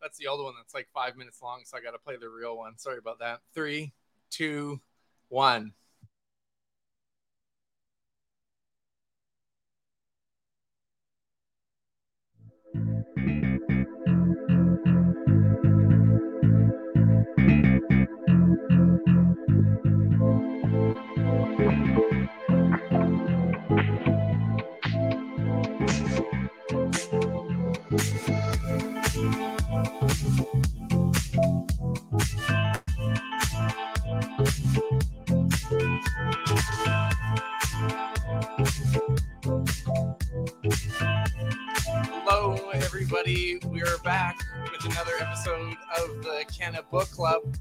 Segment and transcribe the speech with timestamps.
[0.00, 2.28] That's the old one that's like five minutes long, so I got to play the
[2.28, 2.76] real one.
[2.76, 3.40] Sorry about that.
[3.54, 3.92] Three,
[4.30, 4.80] two,
[5.32, 5.72] one.
[43.22, 43.58] Everybody.
[43.68, 44.42] We are back
[44.72, 47.56] with another episode of the Canna Book Club.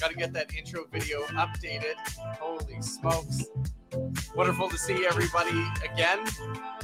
[0.00, 1.96] Got to get that intro video updated.
[2.40, 3.44] Holy smokes.
[4.34, 6.20] Wonderful to see everybody again.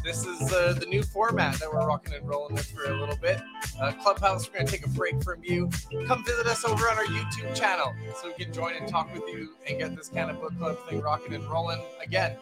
[0.04, 3.16] This is uh, the new format that we're rocking and rolling with for a little
[3.16, 3.40] bit.
[3.80, 5.70] Uh, Clubhouse, we're going to take a break from you.
[6.06, 9.24] Come visit us over on our YouTube channel so we can join and talk with
[9.28, 12.36] you and get this kind of book club thing rocking and rolling again.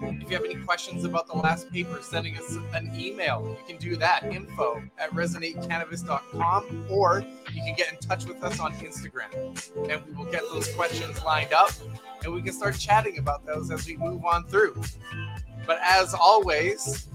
[0.00, 3.56] If you have any questions about the last paper, sending us an email.
[3.58, 8.60] You can do that info at resonatecannabis.com or you can get in touch with us
[8.60, 9.32] on Instagram
[9.90, 11.70] and we will get those questions lined up
[12.24, 14.80] and we can start chatting about those as we move on through.
[15.66, 17.08] But as always,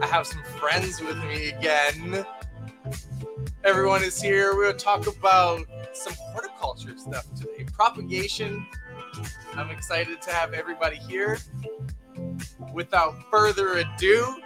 [0.00, 2.24] I have some friends with me again.
[3.64, 4.54] Everyone is here.
[4.54, 7.66] We're going to talk about some horticulture stuff today.
[7.72, 8.66] Propagation.
[9.54, 11.38] I'm excited to have everybody here.
[12.72, 14.40] Without further ado,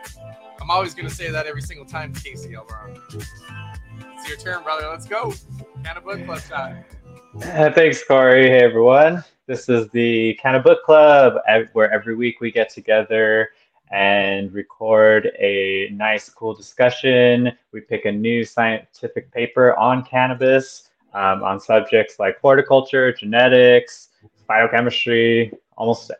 [0.61, 3.01] I'm always going to say that every single time, Casey Elbaron.
[3.13, 4.89] It's your turn, brother.
[4.89, 5.33] Let's go.
[5.85, 6.85] Canna Book Club time.
[7.43, 8.49] Uh, thanks, Corey.
[8.49, 9.25] Hey, everyone.
[9.47, 11.35] This is the Canna Book Club,
[11.73, 13.51] where every week we get together
[13.91, 17.51] and record a nice, cool discussion.
[17.73, 24.11] We pick a new scientific paper on cannabis, um, on subjects like horticulture, genetics,
[24.51, 26.11] biochemistry, almost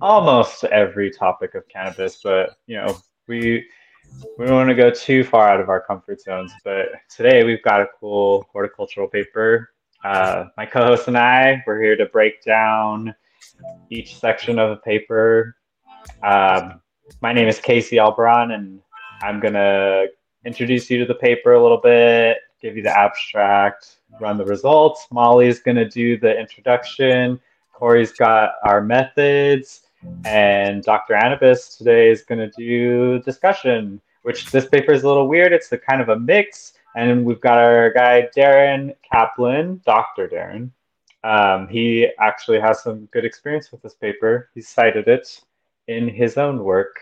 [0.00, 2.20] almost every topic of cannabis.
[2.22, 2.98] But you know,
[3.28, 3.64] we
[4.38, 6.52] we don't want to go too far out of our comfort zones.
[6.64, 9.70] But today we've got a cool horticultural paper
[10.06, 13.12] uh, my co-host and I, we're here to break down
[13.90, 15.56] each section of the paper.
[16.22, 16.80] Um,
[17.20, 18.80] my name is Casey Elbron, and
[19.22, 20.04] I'm gonna
[20.44, 25.08] introduce you to the paper a little bit, give you the abstract, run the results.
[25.10, 27.40] Molly's gonna do the introduction.
[27.76, 29.82] Corey's got our methods,
[30.24, 31.14] and Dr.
[31.14, 34.00] Anubis today is gonna do discussion.
[34.22, 35.52] Which this paper is a little weird.
[35.52, 40.28] It's a kind of a mix and we've got our guy, Darren Kaplan, Dr.
[40.28, 40.70] Darren.
[41.22, 44.48] Um, he actually has some good experience with this paper.
[44.54, 45.42] He cited it
[45.88, 46.96] in his own work.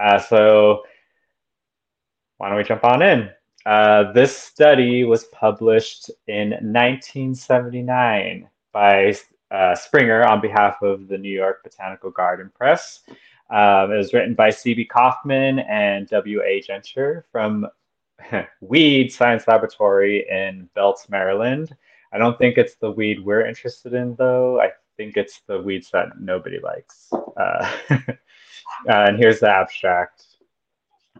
[0.00, 0.84] Uh, so
[2.38, 3.30] why don't we jump on in?
[3.66, 9.14] Uh, this study was published in 1979 by
[9.50, 13.00] uh, Springer on behalf of the New York Botanical Garden Press.
[13.50, 14.86] Um, it was written by C.B.
[14.86, 16.62] Coffman and W.A.
[16.62, 17.66] Gentner from
[18.60, 21.74] weed science laboratory in Belts, Maryland.
[22.12, 24.60] I don't think it's the weed we're interested in, though.
[24.60, 27.10] I think it's the weeds that nobody likes.
[27.36, 27.70] Uh,
[28.86, 30.24] and here's the abstract.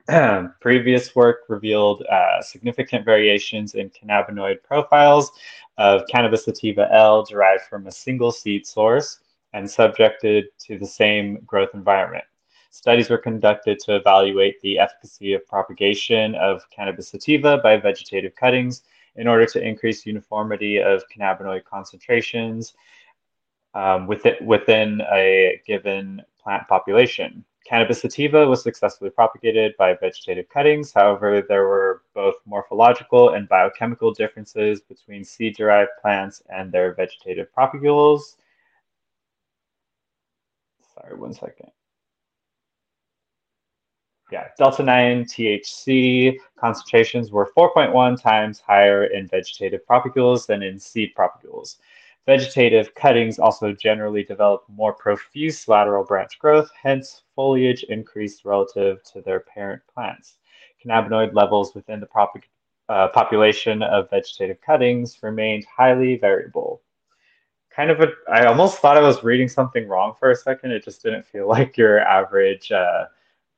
[0.61, 5.33] Previous work revealed uh, significant variations in cannabinoid profiles
[5.79, 9.21] of Cannabis sativa L derived from a single seed source
[9.53, 12.25] and subjected to the same growth environment.
[12.71, 18.83] Studies were conducted to evaluate the efficacy of propagation of cannabis sativa by vegetative cuttings
[19.15, 22.75] in order to increase uniformity of cannabinoid concentrations
[23.75, 27.45] um, within, within a given plant population.
[27.65, 30.93] Cannabis sativa was successfully propagated by vegetative cuttings.
[30.93, 37.49] However, there were both morphological and biochemical differences between seed derived plants and their vegetative
[37.57, 38.37] propagules.
[40.95, 41.71] Sorry, one second
[44.35, 51.13] yeah, delta 9 THC concentrations were 4.1 times higher in vegetative propagules than in seed
[51.17, 51.77] propagules.
[52.27, 59.21] Vegetative cuttings also generally develop more profuse lateral branch growth, hence foliage increased relative to
[59.23, 60.39] their parent plants.
[60.85, 62.45] Cannabinoid levels within the propag-
[62.89, 66.83] uh, population of vegetative cuttings remained highly variable.
[67.75, 68.09] kind of a.
[68.33, 70.73] I almost thought I was reading something wrong for a second.
[70.73, 73.07] It just didn't feel like your average uh,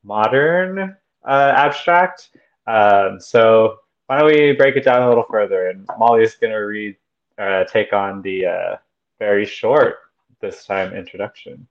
[0.05, 0.97] modern
[1.27, 2.31] uh, abstract.
[2.67, 5.69] Um, so why don't we break it down a little further?
[5.69, 6.97] And Molly's gonna read,
[7.39, 8.77] uh, take on the uh,
[9.19, 9.97] very short
[10.41, 11.67] this time introduction.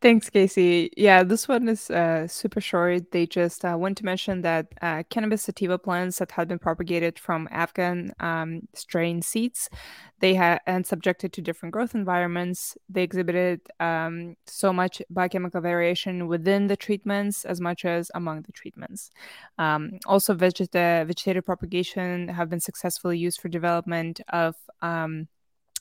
[0.00, 0.90] Thanks, Casey.
[0.96, 3.12] Yeah, this one is uh, super short.
[3.12, 7.20] They just uh, want to mention that uh, cannabis sativa plants that had been propagated
[7.20, 9.70] from Afghan um, strain seeds,
[10.18, 12.76] they had and subjected to different growth environments.
[12.88, 18.52] They exhibited um, so much biochemical variation within the treatments as much as among the
[18.52, 19.12] treatments.
[19.58, 25.28] Um, also, vegeta- vegetative propagation have been successfully used for development of um,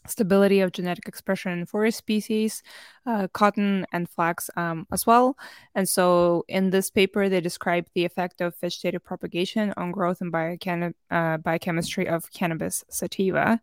[0.08, 2.64] stability of genetic expression in forest species,
[3.06, 5.38] uh, cotton and flax um, as well.
[5.76, 10.32] And so in this paper, they describe the effect of vegetative propagation on growth and
[10.32, 13.60] biochem- uh, biochemistry of cannabis sativa.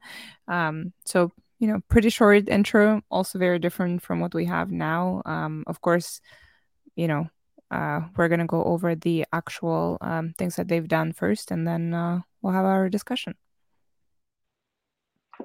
[0.46, 5.22] Um, so, you know, pretty short intro, also very different from what we have now.
[5.26, 6.20] Um, of course,
[6.94, 7.28] you know,
[7.70, 11.66] uh, we're going to go over the actual um, things that they've done first, and
[11.66, 13.34] then uh, we'll have our discussion.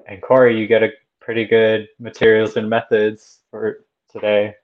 [0.06, 4.54] And Corey, you get a pretty good materials and methods for today.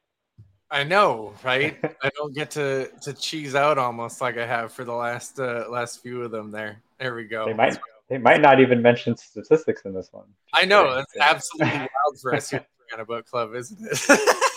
[0.70, 1.76] I know, right?
[2.02, 5.64] I don't get to to cheese out almost like I have for the last uh,
[5.68, 6.50] last few of them.
[6.52, 7.46] There, there we go.
[7.46, 7.78] They might
[8.08, 10.26] they might not even mention statistics in this one.
[10.54, 14.44] I know it's absolutely wild for us here at a book club, isn't it?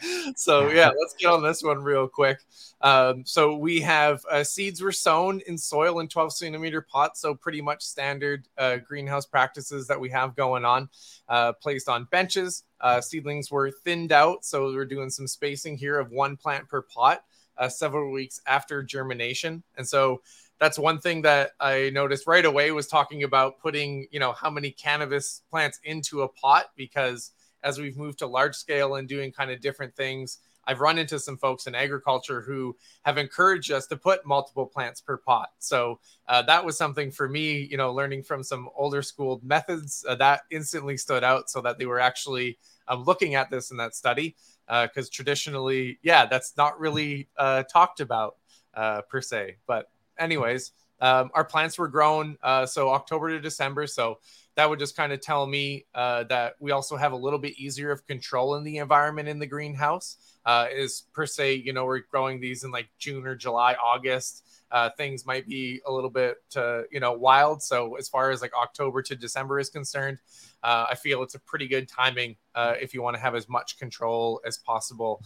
[0.36, 2.38] so yeah, let's get on this one real quick.
[2.80, 7.34] Um, so we have uh, seeds were sown in soil in 12 centimeter pots, so
[7.34, 10.88] pretty much standard uh, greenhouse practices that we have going on.
[11.28, 15.98] Uh, placed on benches, uh, seedlings were thinned out, so we're doing some spacing here
[15.98, 17.24] of one plant per pot.
[17.58, 20.22] Uh, several weeks after germination, and so
[20.60, 24.50] that's one thing that I noticed right away was talking about putting, you know, how
[24.50, 29.32] many cannabis plants into a pot because as we've moved to large scale and doing
[29.32, 30.38] kind of different things.
[30.66, 35.00] I've run into some folks in agriculture who have encouraged us to put multiple plants
[35.00, 35.50] per pot.
[35.58, 35.98] So
[36.28, 40.14] uh, that was something for me, you know, learning from some older school methods uh,
[40.16, 42.58] that instantly stood out so that they were actually
[42.88, 44.36] um, looking at this in that study.
[44.66, 48.36] Because uh, traditionally, yeah, that's not really uh, talked about
[48.74, 49.56] uh, per se.
[49.66, 53.88] But, anyways, um, our plants were grown uh, so October to December.
[53.88, 54.20] So
[54.56, 57.58] that would just kind of tell me uh, that we also have a little bit
[57.58, 60.16] easier of control in the environment in the greenhouse.
[60.44, 64.46] Uh, is per se, you know, we're growing these in like June or July, August.
[64.70, 67.62] Uh, things might be a little bit, uh, you know, wild.
[67.62, 70.18] So as far as like October to December is concerned,
[70.62, 73.48] uh, I feel it's a pretty good timing uh, if you want to have as
[73.48, 75.22] much control as possible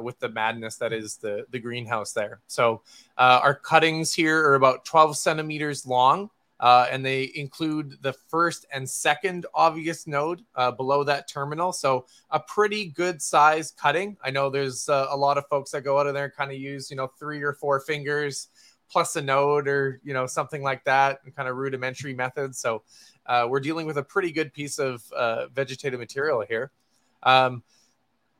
[0.00, 2.40] with the madness that is the the greenhouse there.
[2.46, 2.82] So
[3.16, 6.30] our cuttings here are about 12 centimeters long.
[6.62, 11.72] Uh, and they include the first and second obvious node uh, below that terminal.
[11.72, 14.16] So a pretty good size cutting.
[14.24, 16.52] I know there's uh, a lot of folks that go out of there and kind
[16.52, 18.46] of use, you know, three or four fingers
[18.88, 22.58] plus a node or, you know, something like that and kind of rudimentary methods.
[22.58, 22.84] So
[23.26, 26.70] uh, we're dealing with a pretty good piece of uh, vegetative material here.
[27.24, 27.64] Um,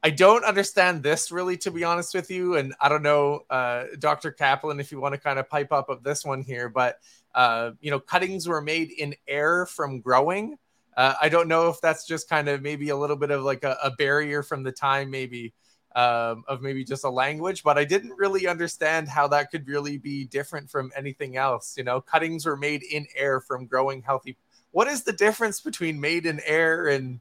[0.05, 2.57] I don't understand this really, to be honest with you.
[2.57, 4.33] And I don't know, uh, Dr.
[4.33, 6.99] Kaplan, if you want to kind of pipe up of this one here, but
[7.35, 10.57] uh, you know, cuttings were made in air from growing.
[10.97, 13.65] Uh, I don't know if that's just kind of maybe a little bit of like
[13.65, 15.55] a, a barrier from the time, maybe
[15.95, 19.99] um, of maybe just a language, but I didn't really understand how that could really
[19.99, 21.75] be different from anything else.
[21.77, 24.37] You know, cuttings were made in air from growing healthy.
[24.71, 27.21] What is the difference between made in air and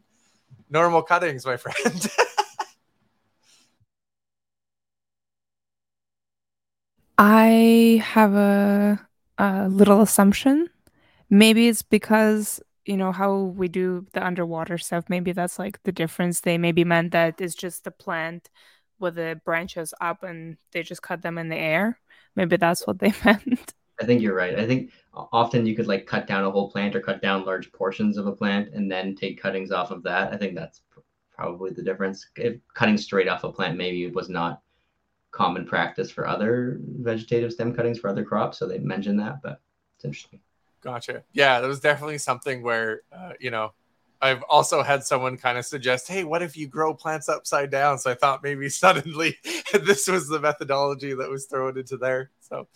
[0.70, 2.08] normal cuttings, my friend?
[7.18, 9.08] I have a
[9.42, 10.70] a little assumption.
[11.30, 15.06] Maybe it's because you know how we do the underwater stuff.
[15.10, 16.42] Maybe that's like the difference.
[16.42, 18.50] They maybe meant that it's just the plant
[19.00, 22.00] with the branches up and they just cut them in the air.
[22.36, 23.74] Maybe that's what they meant.
[24.00, 24.58] I think you're right.
[24.58, 27.72] I think often you could like cut down a whole plant or cut down large
[27.72, 30.34] portions of a plant and then take cuttings off of that.
[30.34, 30.82] I think that's
[31.36, 32.28] probably the difference.
[32.36, 34.62] If cutting straight off a plant maybe was not
[35.32, 38.60] common practice for other vegetative stem cuttings for other crops.
[38.60, 39.62] So they mentioned that, but
[39.96, 40.40] it's interesting.
[40.82, 41.24] Gotcha.
[41.32, 43.74] Yeah, that was definitely something where, uh, you know,
[44.22, 47.98] I've also had someone kind of suggest, hey, what if you grow plants upside down?
[47.98, 49.38] So I thought maybe suddenly
[49.74, 52.30] this was the methodology that was thrown into there.
[52.42, 52.68] So,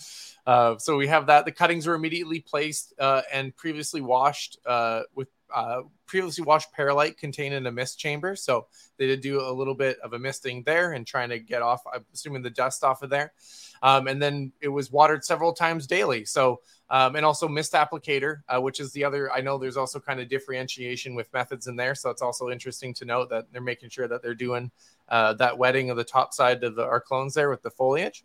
[0.48, 1.46] uh, so we have that.
[1.46, 7.18] The cuttings were immediately placed uh, and previously washed uh, with uh, previously washed perlite
[7.18, 8.36] contained in a mist chamber.
[8.36, 11.62] So they did do a little bit of a misting there and trying to get
[11.62, 13.34] off, I'm assuming the dust off of there.
[13.82, 16.26] Um, and then it was watered several times daily.
[16.26, 19.32] So Um, and also mist applicator, uh, which is the other.
[19.34, 22.94] I know there's also kind of differentiation with methods in there, so it's also interesting
[22.96, 24.70] to note that they're making sure that they're doing
[25.10, 28.24] uh, that wetting of the top side of the, our clones there with the foliage.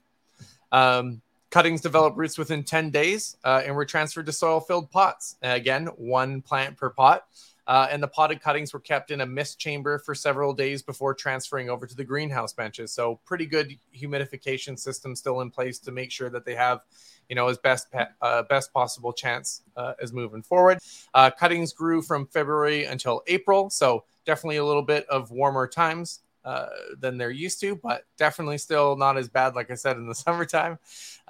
[0.73, 5.37] Um, cuttings develop roots within 10 days uh, and were transferred to soil filled pots.
[5.43, 7.25] again, one plant per pot.
[7.71, 11.15] Uh, and the potted cuttings were kept in a mist chamber for several days before
[11.15, 12.93] transferring over to the greenhouse benches.
[12.93, 16.81] So pretty good humidification system still in place to make sure that they have,
[17.29, 17.87] you know, as best
[18.21, 20.79] uh, best possible chance uh, as moving forward.
[21.15, 26.23] Uh, cuttings grew from February until April, so definitely a little bit of warmer times
[26.45, 26.67] uh,
[26.99, 30.15] than they're used to, but definitely still not as bad, like I said, in the
[30.27, 30.79] summertime.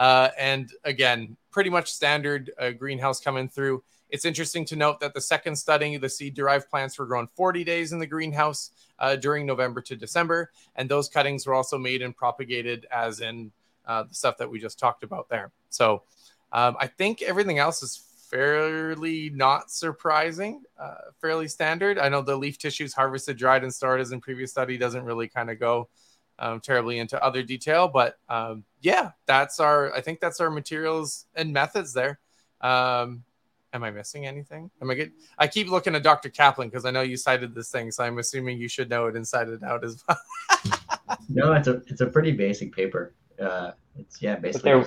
[0.01, 3.83] Uh, and again, pretty much standard uh, greenhouse coming through.
[4.09, 7.65] It's interesting to note that the second studying, the seed derived plants were grown 40
[7.65, 10.53] days in the greenhouse uh, during November to December.
[10.75, 13.53] And those cuttings were also made and propagated as in
[13.85, 15.53] uh, the stuff that we just talked about there.
[15.69, 16.03] So
[16.51, 21.99] um, I think everything else is fairly not surprising, uh, fairly standard.
[21.99, 25.29] I know the leaf tissues harvested, dried, and stored as in previous study doesn't really
[25.29, 25.91] kind of go
[26.41, 29.95] um, terribly into other detail, but um, yeah, that's our.
[29.95, 32.19] I think that's our materials and methods there.
[32.61, 33.25] Um,
[33.73, 34.69] Am I missing anything?
[34.83, 35.13] Am I good?
[35.39, 36.29] I keep looking at Dr.
[36.29, 39.15] Kaplan because I know you cited this thing, so I'm assuming you should know it
[39.15, 40.19] inside and out as well.
[41.29, 43.15] no, it's a it's a pretty basic paper.
[43.41, 44.85] Uh, it's yeah, basically.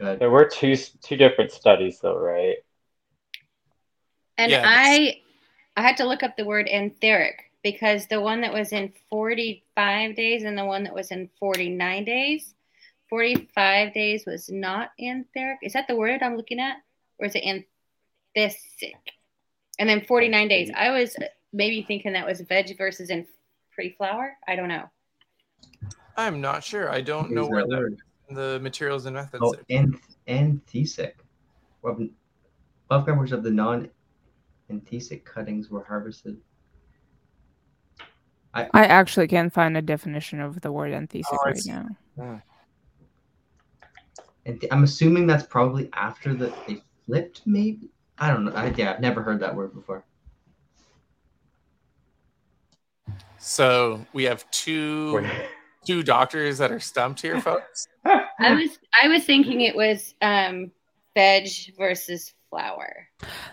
[0.00, 2.56] There, there were two two different studies though, right?
[4.36, 5.20] And yeah, I
[5.76, 10.16] I had to look up the word antheric because the one that was in 45
[10.16, 12.54] days and the one that was in 49 days,
[13.08, 15.56] 45 days was not antheric.
[15.62, 16.76] Is that the word I'm looking at?
[17.20, 18.96] or is it anthysic?
[19.78, 20.70] And then 49 days.
[20.74, 21.16] I was
[21.52, 23.26] maybe thinking that was veg versus in
[23.74, 24.36] free flower.
[24.48, 24.90] I don't know.
[26.16, 26.90] I'm not sure.
[26.90, 27.96] I don't know where the,
[28.30, 29.42] the materials and methods.
[29.44, 29.96] Oh, and
[30.28, 31.12] anthesic.
[31.84, 36.36] Above grammars of the non-anthesic cuttings were harvested.
[38.52, 41.86] I, I actually can't find a definition of the word anthesic oh, right now.
[42.18, 42.40] Yeah.
[44.46, 47.90] And I'm assuming that's probably after the they flipped, maybe.
[48.18, 48.52] I don't know.
[48.52, 50.04] I, yeah, I've never heard that word before.
[53.38, 55.26] So we have two
[55.86, 57.86] two doctors that are stumped here, folks.
[58.04, 60.72] I was I was thinking it was um,
[61.14, 63.08] veg versus flower.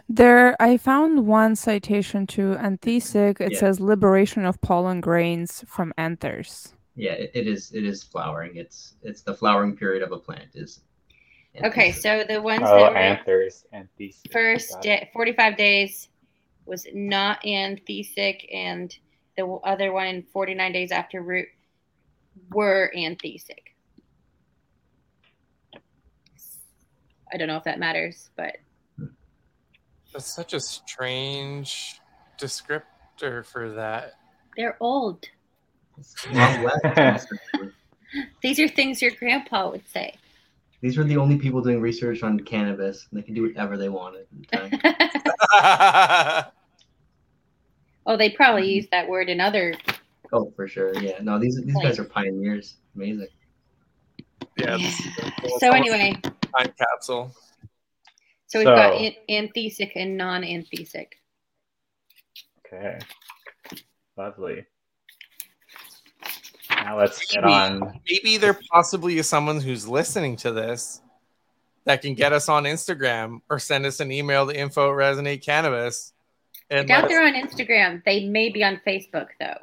[0.10, 3.40] There, I found one citation to Anthesic.
[3.40, 3.60] It yeah.
[3.60, 6.74] says liberation of pollen grains from anthers.
[6.96, 7.72] Yeah, it, it is.
[7.74, 8.56] It is flowering.
[8.56, 10.82] It's it's the flowering period of a plant is
[11.64, 14.32] Okay, so the ones oh, that were anthers, anthesic.
[14.32, 16.10] First, day, 45 days
[16.66, 18.96] was not anthesic, and
[19.38, 21.48] the other one in 49 days after root
[22.52, 23.74] were anthesic.
[27.34, 28.58] I don't know if that matters, but
[30.14, 32.00] that's such a strange
[32.40, 34.14] descriptor for that.
[34.56, 35.26] They're old.
[38.42, 40.16] These are things your grandpa would say.
[40.82, 43.90] These were the only people doing research on cannabis, and they could do whatever they
[43.90, 44.28] wanted.
[48.06, 49.74] oh, they probably used that word in other.
[50.32, 50.94] Oh, for sure.
[51.00, 51.20] Yeah.
[51.22, 52.76] No, these these guys are pioneers.
[52.96, 53.28] Amazing.
[54.58, 54.78] Yeah.
[54.78, 54.92] yeah.
[55.60, 56.16] So anyway.
[56.22, 57.32] Time capsule.
[58.48, 58.94] So we've so, got
[59.30, 61.08] anthesic and non-anthesic.
[62.66, 62.98] Okay.
[64.18, 64.66] Lovely.
[66.70, 68.00] Now let's maybe, get on.
[68.10, 71.02] Maybe there possibly is someone who's listening to this
[71.86, 75.44] that can get us on Instagram or send us an email to info at resonate
[75.44, 76.14] cannabis.
[76.70, 78.04] And out there on Instagram.
[78.06, 79.58] They may be on Facebook though.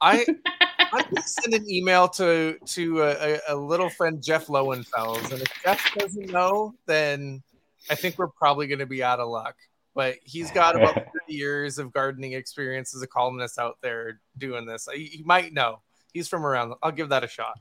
[0.00, 0.26] I
[0.92, 5.94] I send an email to to a, a, little friend Jeff Lowenfels, and if Jeff
[5.94, 7.42] doesn't know, then
[7.90, 9.56] I think we're probably going to be out of luck.
[9.94, 14.66] But he's got about 30 years of gardening experience as a columnist out there doing
[14.66, 14.88] this.
[14.94, 15.80] He, he might know
[16.12, 16.74] he's from around.
[16.82, 17.58] I'll give that a shot.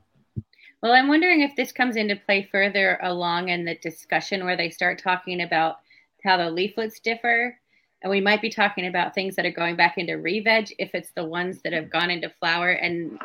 [0.82, 4.70] Well, I'm wondering if this comes into play further along in the discussion where they
[4.70, 5.78] start talking about
[6.24, 7.58] how the leaflets differ.
[8.04, 11.12] And we might be talking about things that are going back into re-veg if it's
[11.16, 12.70] the ones that have gone into flower.
[12.70, 13.20] And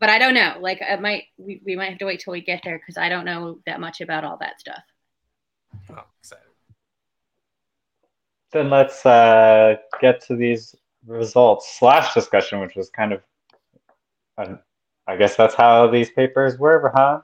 [0.00, 0.56] but I don't know.
[0.60, 3.08] Like I might we, we might have to wait till we get there because I
[3.08, 4.82] don't know that much about all that stuff.
[5.90, 6.44] Oh, excited.
[8.52, 10.74] Then let's uh, get to these
[11.06, 13.22] results slash discussion, which was kind of
[14.38, 14.58] and
[15.06, 17.22] I guess that's how these papers were, huh?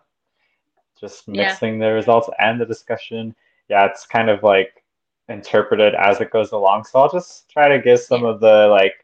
[1.01, 1.89] Just mixing yeah.
[1.89, 3.35] the results and the discussion.
[3.69, 4.85] Yeah, it's kind of like
[5.29, 6.85] interpreted as it goes along.
[6.85, 8.95] So I'll just try to give some of the like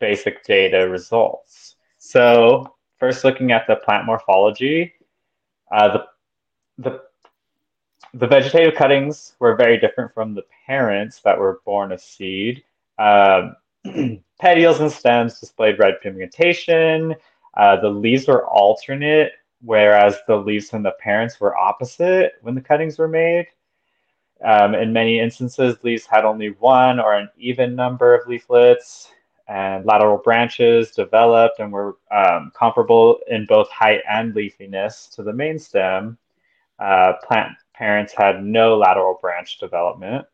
[0.00, 1.76] basic data results.
[1.98, 4.92] So first looking at the plant morphology,
[5.70, 6.04] uh, the
[6.78, 7.02] the
[8.14, 12.62] the vegetative cuttings were very different from the parents that were born of seed.
[12.98, 13.56] Um,
[14.40, 17.14] petioles and stems displayed red pigmentation.
[17.56, 22.60] Uh, the leaves were alternate, whereas the leaves from the parents were opposite when the
[22.60, 23.46] cuttings were made.
[24.44, 29.10] Um, in many instances, leaves had only one or an even number of leaflets,
[29.48, 35.32] and lateral branches developed and were um, comparable in both height and leafiness to the
[35.32, 36.18] main stem.
[36.78, 40.26] Uh, plant parents had no lateral branch development.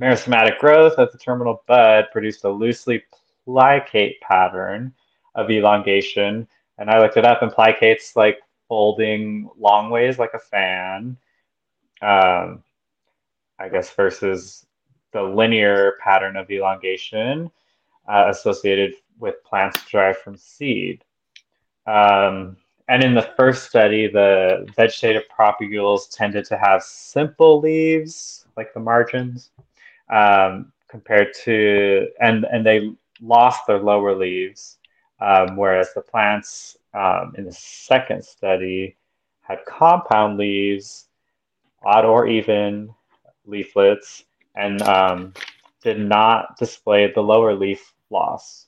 [0.00, 3.02] Meristematic growth of the terminal bud produced a loosely
[3.44, 4.92] plicate pattern
[5.34, 6.46] of elongation.
[6.78, 11.16] And I looked it up, and plicate's like folding long ways like a fan.
[12.00, 12.62] Um,
[13.58, 14.66] I guess versus
[15.12, 17.50] the linear pattern of elongation
[18.08, 21.04] uh, associated with plants derived from seed.
[21.86, 22.56] Um,
[22.92, 28.80] and in the first study, the vegetative propagules tended to have simple leaves, like the
[28.80, 29.48] margins,
[30.10, 34.76] um, compared to, and, and they lost their lower leaves,
[35.22, 38.94] um, whereas the plants um, in the second study
[39.40, 41.06] had compound leaves,
[41.82, 42.94] odd or even
[43.46, 45.32] leaflets, and um,
[45.82, 48.66] did not display the lower leaf loss.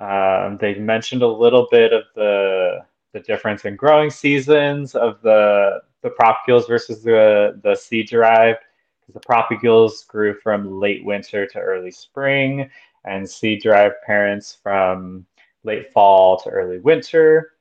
[0.00, 5.80] Um, they mentioned a little bit of the the difference in growing seasons of the
[6.02, 8.60] the propagules versus the the seed derived.
[9.00, 12.70] Because the propagules grew from late winter to early spring,
[13.04, 15.24] and seed derived parents from
[15.64, 17.54] late fall to early winter.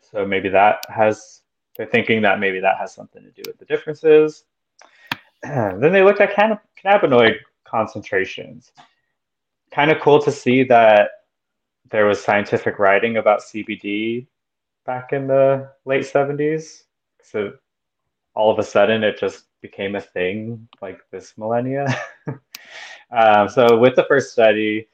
[0.00, 1.40] So maybe that has
[1.76, 4.44] they're thinking that maybe that has something to do with the differences.
[5.42, 8.72] then they looked at cannabinoid concentrations.
[9.70, 11.10] Kind of cool to see that
[11.90, 14.26] there was scientific writing about CBD
[14.84, 16.84] back in the late 70s.
[17.22, 17.52] So
[18.34, 21.86] all of a sudden it just became a thing like this millennia.
[23.10, 24.88] um, so with the first study,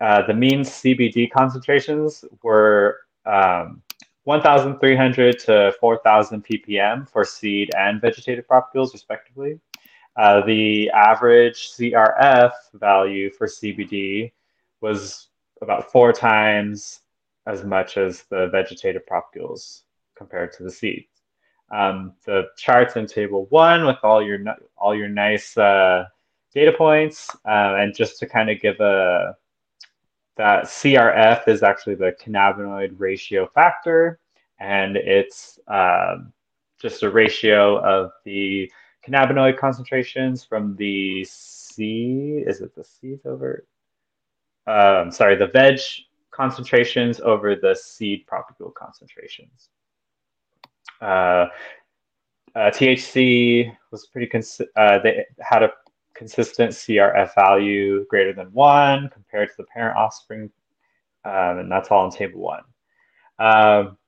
[0.00, 3.82] uh, the mean CBD concentrations were um,
[4.24, 9.58] 1,300 to 4,000 ppm for seed and vegetative propagules, respectively.
[10.16, 14.32] Uh, the average CRF value for CBD
[14.80, 15.28] was
[15.62, 17.00] about four times
[17.48, 19.82] as much as the vegetative propagules
[20.14, 21.08] compared to the seeds.
[21.70, 24.38] Um, the charts in table one with all your
[24.76, 26.04] all your nice uh,
[26.54, 29.36] data points, uh, and just to kind of give a
[30.36, 34.20] that CRF is actually the cannabinoid ratio factor,
[34.60, 36.32] and it's um,
[36.80, 38.70] just a ratio of the
[39.06, 42.46] cannabinoid concentrations from the seed.
[42.46, 43.66] Is it the seeds over?
[44.66, 45.80] Um, sorry, the veg
[46.38, 49.70] concentrations over the seed propagule concentrations.
[51.00, 51.46] Uh,
[52.54, 55.72] uh, THC was pretty cons- uh, they had a
[56.14, 60.50] consistent CRF value greater than one compared to the parent offspring,
[61.24, 62.62] um, and that's all in table one.
[63.40, 63.98] Um,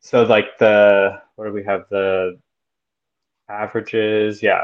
[0.00, 2.38] so like the what do we have the
[3.48, 4.42] averages?
[4.42, 4.62] Yeah.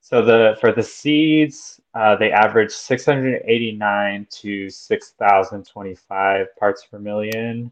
[0.00, 7.70] So the for the seeds, uh, they average 689 to 6,025 parts per million.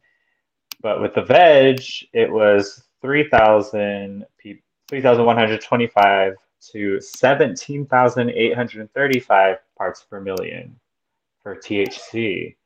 [0.81, 4.25] But with the veg, it was 3,000
[4.89, 6.35] 3,125
[6.73, 10.81] to 17,835 parts per million
[11.43, 12.57] for THC.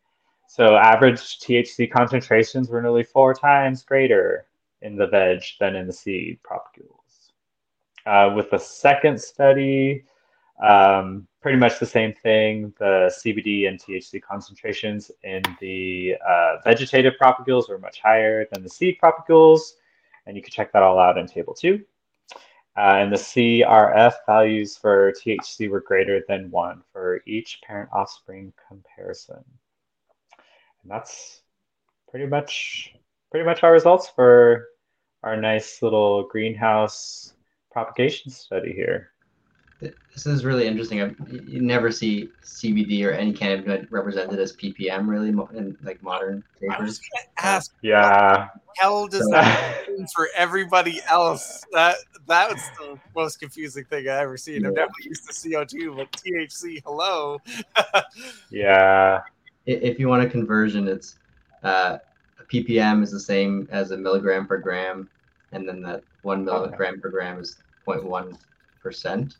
[0.48, 4.46] So average THC concentrations were nearly four times greater
[4.82, 7.01] in the veg than in the seed propagules.
[8.04, 10.04] Uh, with the second study,
[10.62, 12.72] um, pretty much the same thing.
[12.78, 18.68] The CBD and THC concentrations in the uh, vegetative propagules were much higher than the
[18.68, 19.72] seed propagules,
[20.26, 21.84] and you can check that all out in table two.
[22.76, 28.52] Uh, and the CRF values for THC were greater than one for each parent offspring
[28.66, 29.44] comparison.
[30.82, 31.42] And that's
[32.08, 32.94] pretty much
[33.30, 34.68] pretty much our results for
[35.22, 37.34] our nice little greenhouse
[37.72, 39.12] propagation study here.
[40.14, 41.02] This is really interesting.
[41.02, 46.44] I've, you never see CBD or any cannabinoid represented as ppm really in like modern
[46.60, 47.00] papers.
[47.38, 51.64] ask, yeah, hell does that mean for everybody else?
[51.72, 51.96] That
[52.28, 54.64] that was the most confusing thing I ever seen.
[54.64, 57.40] I'm definitely used to CO2, but THC, hello.
[58.50, 59.20] yeah.
[59.66, 61.16] If you want a conversion, it's
[61.62, 61.98] uh,
[62.38, 65.08] a ppm is the same as a milligram per gram,
[65.52, 67.00] and then that one milligram okay.
[67.00, 68.38] per gram is 0.1 If
[68.82, 69.36] percent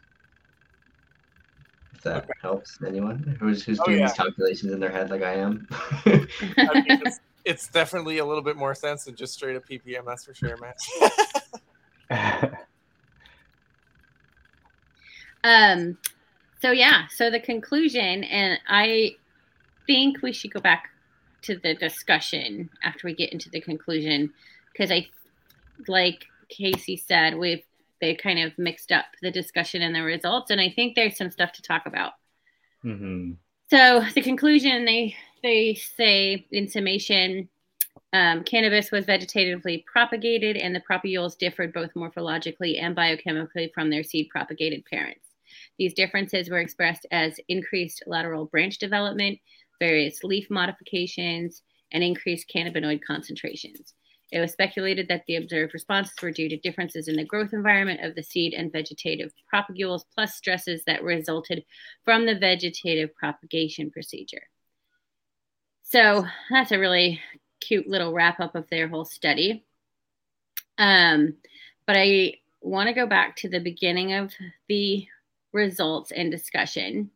[2.03, 2.33] that okay.
[2.41, 4.07] helps anyone who's who's oh, doing yeah.
[4.09, 5.69] these calculations in their head like I am.
[5.71, 6.27] I
[6.75, 10.05] mean, it's, it's, definitely a little bit more sense than just straight up ppm.
[10.05, 10.57] That's for sure,
[12.11, 12.57] man.
[15.45, 15.99] Um,
[16.61, 19.17] so yeah, so the conclusion, and I
[19.87, 20.91] think we should go back
[21.43, 24.33] to the discussion after we get into the conclusion
[24.73, 25.09] because I,
[25.89, 27.65] like Casey said, we've
[28.03, 31.31] they kind of mixed up the discussion and the results, and I think there's some
[31.31, 32.13] stuff to talk about.
[32.85, 33.33] Mm-hmm.
[33.71, 37.49] So the conclusion they they say in summation,
[38.13, 44.03] um, cannabis was vegetatively propagated, and the propagules differed both morphologically and biochemically from their
[44.03, 45.29] seed propagated parents.
[45.79, 49.39] These differences were expressed as increased lateral branch development,
[49.79, 51.63] various leaf modifications,
[51.93, 53.95] and increased cannabinoid concentrations.
[54.33, 58.01] It was speculated that the observed responses were due to differences in the growth environment
[58.03, 61.65] of the seed and vegetative propagules, plus stresses that resulted
[62.03, 64.43] from the vegetative propagation procedure.
[65.83, 67.21] So that's a really
[67.61, 69.65] cute little wrap up of their whole study.
[70.79, 71.35] Um,
[71.87, 74.33] but I want to go back to the beginning of
[74.67, 75.07] the
[75.53, 77.11] results and discussion.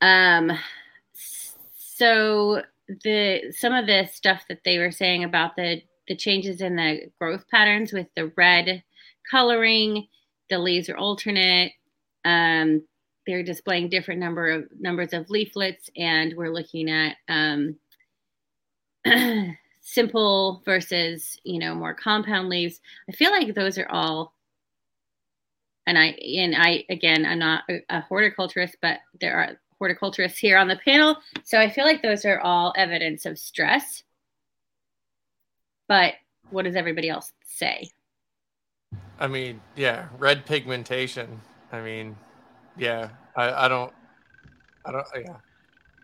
[0.00, 0.52] Um,
[1.76, 6.76] so the some of the stuff that they were saying about the the changes in
[6.76, 8.82] the growth patterns with the red
[9.28, 10.06] coloring,
[10.50, 11.72] the leaves are alternate.
[12.24, 12.82] Um,
[13.26, 17.76] they're displaying different number of numbers of leaflets, and we're looking at um,
[19.80, 22.80] simple versus you know more compound leaves.
[23.08, 24.36] I feel like those are all
[25.86, 26.06] and I
[26.38, 30.80] and I again I'm not a, a horticulturist, but there are horticulturists here on the
[30.84, 31.16] panel.
[31.44, 34.02] So I feel like those are all evidence of stress.
[35.88, 36.14] But
[36.50, 37.90] what does everybody else say?
[39.18, 41.40] I mean, yeah, red pigmentation.
[41.72, 42.16] I mean,
[42.76, 43.92] yeah, I, I don't,
[44.84, 45.36] I don't, yeah,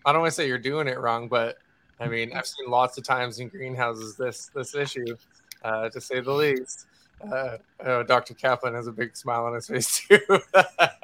[0.04, 1.58] I don't want to say you're doing it wrong, but
[2.00, 5.16] I mean, I've seen lots of times in greenhouses this this issue,
[5.62, 6.86] uh, to say the least.
[7.30, 8.34] Uh, oh, Dr.
[8.34, 10.18] Kaplan has a big smile on his face too.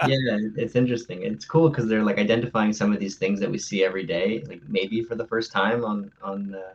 [0.07, 1.22] yeah, it's interesting.
[1.22, 4.44] It's cool because they're like identifying some of these things that we see every day,
[4.48, 6.72] like maybe for the first time on on the,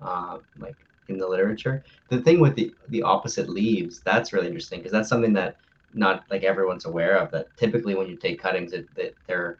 [0.00, 0.76] uh, like
[1.08, 1.84] in the literature.
[2.08, 5.56] The thing with the the opposite leaves, that's really interesting because that's something that
[5.92, 7.30] not like everyone's aware of.
[7.32, 9.58] That typically when you take cuttings, it, that they're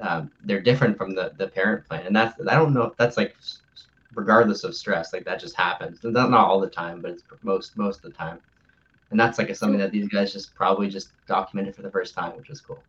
[0.00, 3.16] um, they're different from the the parent plant, and that's I don't know if that's
[3.16, 3.36] like
[4.14, 6.00] regardless of stress, like that just happens.
[6.02, 8.40] Not not all the time, but it's most most of the time
[9.10, 12.14] and that's like a, something that these guys just probably just documented for the first
[12.14, 12.82] time, which was cool.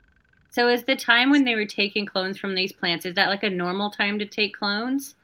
[0.49, 3.43] So, is the time when they were taking clones from these plants is that like
[3.43, 5.15] a normal time to take clones?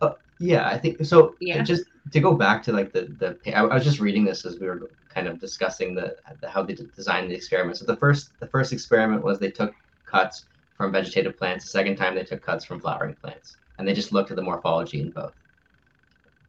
[0.00, 1.34] Uh, yeah, I think so.
[1.40, 1.62] Yeah.
[1.62, 4.58] Just to go back to like the the I, I was just reading this as
[4.58, 7.76] we were kind of discussing the, the how they designed the experiment.
[7.76, 9.74] So the first the first experiment was they took
[10.06, 10.46] cuts
[10.76, 11.64] from vegetative plants.
[11.64, 14.42] The second time they took cuts from flowering plants, and they just looked at the
[14.42, 15.34] morphology in both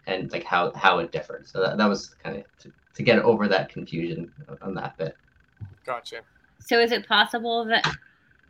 [0.08, 1.48] and like how how it differed.
[1.48, 5.16] So that, that was kind of to, to get over that confusion on that bit.
[5.86, 6.22] Gotcha.
[6.60, 7.86] So is it possible that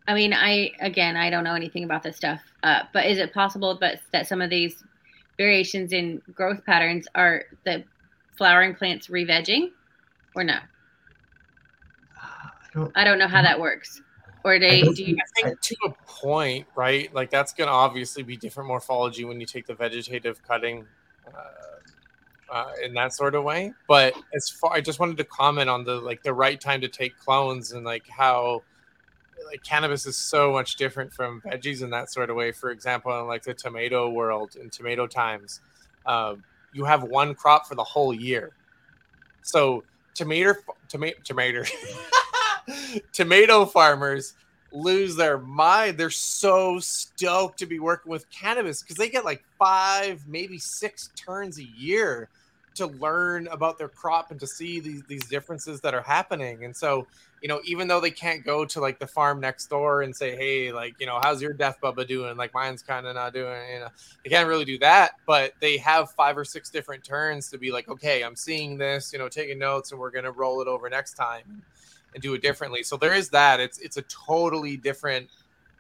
[0.08, 3.34] I mean I again I don't know anything about this stuff, uh, but is it
[3.34, 4.84] possible that that some of these
[5.38, 7.84] variations in growth patterns are the
[8.36, 9.72] flowering plants revegging
[10.36, 10.58] or no?
[12.16, 14.02] Uh, I don't, I don't know how that works.
[14.44, 17.14] Or they do you I think to a point, right?
[17.14, 20.86] Like that's gonna obviously be different morphology when you take the vegetative cutting
[21.28, 21.71] uh,
[22.52, 23.74] uh, in that sort of way.
[23.88, 26.88] But as far, I just wanted to comment on the like the right time to
[26.88, 28.64] take clones and like how
[29.48, 32.52] like cannabis is so much different from veggies in that sort of way.
[32.52, 35.62] For example, in like the tomato world in tomato times,
[36.06, 38.52] um, you have one crop for the whole year.
[39.42, 39.84] So
[40.14, 40.54] tomato
[40.90, 41.64] tomato tomato
[43.14, 44.34] tomato farmers
[44.74, 45.98] lose their mind.
[45.98, 51.10] They're so stoked to be working with cannabis because they get like five, maybe six
[51.16, 52.30] turns a year
[52.76, 56.64] to learn about their crop and to see these, these differences that are happening.
[56.64, 57.06] And so,
[57.42, 60.36] you know, even though they can't go to like the farm next door and say,
[60.36, 62.38] hey, like, you know, how's your death bubba doing?
[62.38, 63.90] Like mine's kind of not doing, you know,
[64.24, 67.72] they can't really do that, but they have five or six different turns to be
[67.72, 70.68] like, okay, I'm seeing this, you know, taking notes and we're going to roll it
[70.68, 71.64] over next time
[72.14, 72.84] and do it differently.
[72.84, 73.60] So there is that.
[73.60, 75.30] It's it's a totally different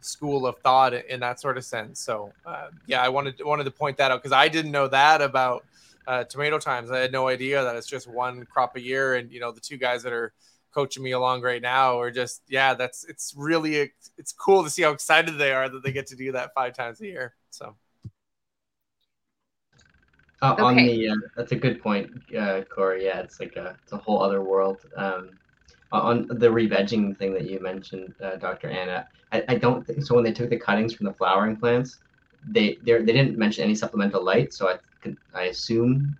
[0.02, 2.00] school of thought in that sort of sense.
[2.00, 5.22] So uh, yeah, I wanted wanted to point that out because I didn't know that
[5.22, 5.66] about
[6.12, 6.92] uh, tomato times.
[6.92, 9.62] I had no idea that it's just one crop a year, and you know the
[9.62, 10.34] two guys that are
[10.74, 14.82] coaching me along right now are just yeah, that's it's really it's cool to see
[14.82, 17.36] how excited they are that they get to do that five times a year.
[17.50, 17.76] So.
[20.42, 20.64] Uh, okay.
[20.64, 23.06] On the uh, that's a good point, uh, Corey.
[23.06, 24.80] Yeah, it's like a it's a whole other world.
[24.98, 25.30] Um,
[25.94, 28.70] on the revegging thing that you mentioned, uh, Dr.
[28.70, 30.16] Anna, I, I, don't think so.
[30.16, 32.00] When they took the cuttings from the flowering plants,
[32.48, 34.54] they they didn't mention any supplemental light.
[34.54, 34.78] So I
[35.34, 36.18] I assume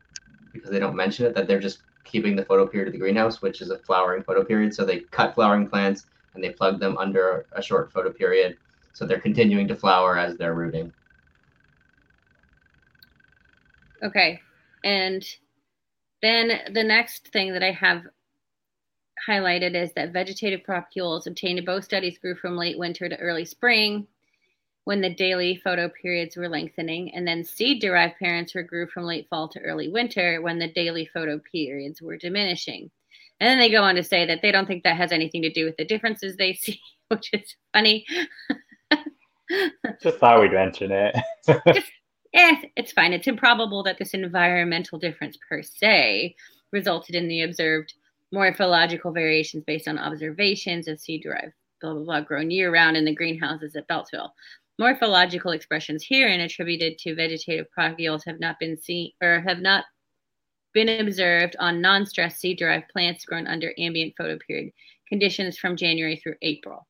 [0.54, 3.62] because they don't mention it that they're just keeping the photoperiod of the greenhouse, which
[3.62, 4.74] is a flowering photoperiod.
[4.74, 8.58] So they cut flowering plants and they plug them under a short photoperiod.
[8.94, 10.92] So they're continuing to flower as they're rooting.
[14.04, 14.42] Okay.
[14.84, 15.24] And
[16.22, 18.04] then the next thing that I have
[19.28, 23.46] highlighted is that vegetative propagules obtained in both studies grew from late winter to early
[23.46, 24.08] spring
[24.86, 29.04] when the daily photo periods were lengthening, and then seed derived parents were grew from
[29.04, 32.90] late fall to early winter when the daily photo periods were diminishing.
[33.40, 35.52] And then they go on to say that they don't think that has anything to
[35.52, 38.06] do with the differences they see, which is funny.
[40.02, 41.16] Just thought we'd mention it.
[41.46, 41.92] Just,
[42.34, 43.14] eh, it's fine.
[43.14, 46.36] It's improbable that this environmental difference per se
[46.72, 47.94] resulted in the observed
[48.32, 53.06] morphological variations based on observations of seed derived blah blah blah grown year round in
[53.06, 54.30] the greenhouses at Beltsville.
[54.80, 59.86] Morphological expressions herein attributed to vegetative propagules have not been seen or have not
[60.74, 64.72] been observed on non-stressed seed-derived plants grown under ambient photoperiod
[65.08, 66.88] conditions from January through April.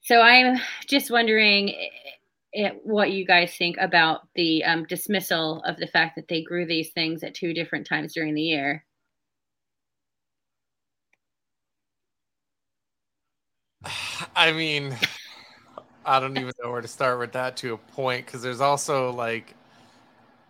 [0.00, 1.88] So I'm just wondering eh,
[2.54, 6.66] eh, what you guys think about the um, dismissal of the fact that they grew
[6.66, 8.84] these things at two different times during the year.
[14.34, 14.96] I mean,
[16.04, 19.12] I don't even know where to start with that to a point because there's also
[19.12, 19.54] like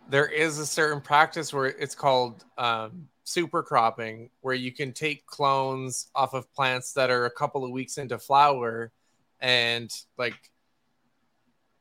[0.09, 5.27] there is a certain practice where it's called um, super cropping, where you can take
[5.27, 8.93] clones off of plants that are a couple of weeks into flower,
[9.41, 10.51] and like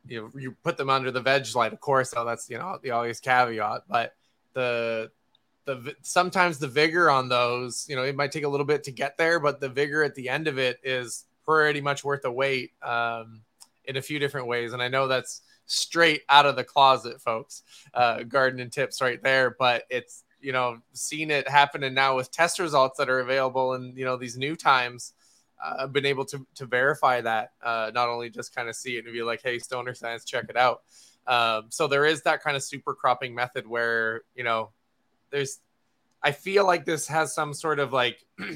[0.08, 1.74] you know, you put them under the veg light.
[1.74, 4.16] Of course, so that's you know the always caveat, but
[4.54, 5.12] the
[5.66, 8.92] the sometimes the vigor on those, you know, it might take a little bit to
[8.92, 12.32] get there, but the vigor at the end of it is pretty much worth the
[12.32, 13.42] wait um,
[13.86, 14.74] in a few different ways.
[14.74, 17.64] And I know that's straight out of the closet, folks.
[17.94, 22.60] Uh, gardening tips right there, but it's you know seen it happening now with test
[22.60, 25.14] results that are available and you know these new times.
[25.64, 28.98] Uh, I've been able to to verify that uh, not only just kind of see
[28.98, 30.82] it and be like, hey, stoner science, check it out.
[31.28, 34.72] Um, so there is that kind of super cropping method where you know
[35.30, 35.60] there's
[36.24, 38.26] I feel like this has some sort of like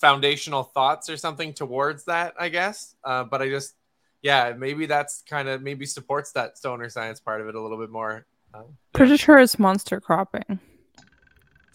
[0.00, 2.96] foundational thoughts or something towards that, I guess.
[3.04, 3.74] Uh, but I just,
[4.22, 7.78] yeah, maybe that's kind of maybe supports that stoner science part of it a little
[7.78, 8.26] bit more.
[8.54, 10.60] Uh, Pretty sure it's monster cropping.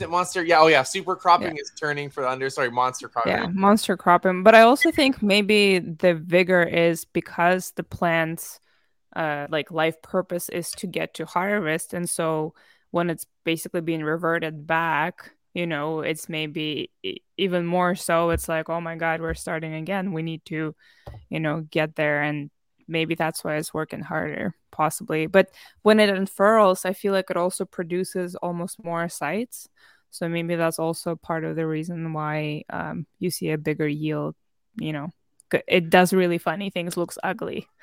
[0.08, 1.62] monster, yeah, oh yeah, super cropping yeah.
[1.62, 2.50] is turning for the under.
[2.50, 3.34] Sorry, monster cropping.
[3.34, 4.44] Yeah, monster cropping.
[4.44, 8.60] But I also think maybe the vigor is because the plant's
[9.16, 12.54] uh, like life purpose is to get to harvest, and so
[12.92, 16.92] when it's basically being reverted back you know it's maybe
[17.38, 20.12] even more so it's like oh my god we're starting again.
[20.14, 20.76] We need to
[21.30, 22.22] you know get there.
[22.22, 22.50] And
[22.88, 25.28] maybe that's why it's working harder possibly.
[25.28, 25.50] But
[25.82, 29.68] when it unfurls i feel like it also produces almost more sites.
[30.12, 34.36] So maybe that's also part of the reason why um, you see a bigger yield
[34.76, 35.10] you know.
[35.68, 37.68] It does really funny things looks ugly.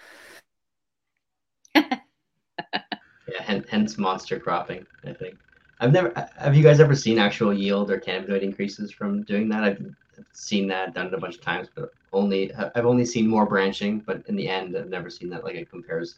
[3.26, 5.36] Yeah hence monster cropping i think
[5.80, 6.12] I've never.
[6.38, 9.64] Have you guys ever seen actual yield or cannabinoid increases from doing that?
[9.64, 9.94] I've
[10.32, 14.00] seen that done it a bunch of times, but only I've only seen more branching.
[14.00, 16.16] But in the end, I've never seen that like it compares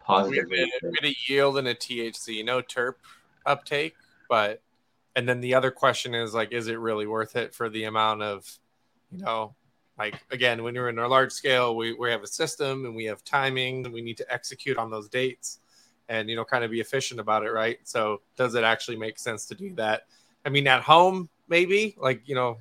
[0.00, 0.70] positively.
[0.82, 2.94] We had, a yield and a THC, no terp
[3.46, 3.94] uptake,
[4.28, 4.60] but
[5.16, 8.22] and then the other question is like, is it really worth it for the amount
[8.22, 8.58] of,
[9.10, 9.54] you know,
[9.98, 13.04] like again, when you're in a large scale, we, we have a system and we
[13.04, 15.60] have timing and we need to execute on those dates
[16.12, 17.78] and you know kind of be efficient about it right?
[17.84, 20.06] So does it actually make sense to do that?
[20.44, 22.58] I mean at home maybe like you know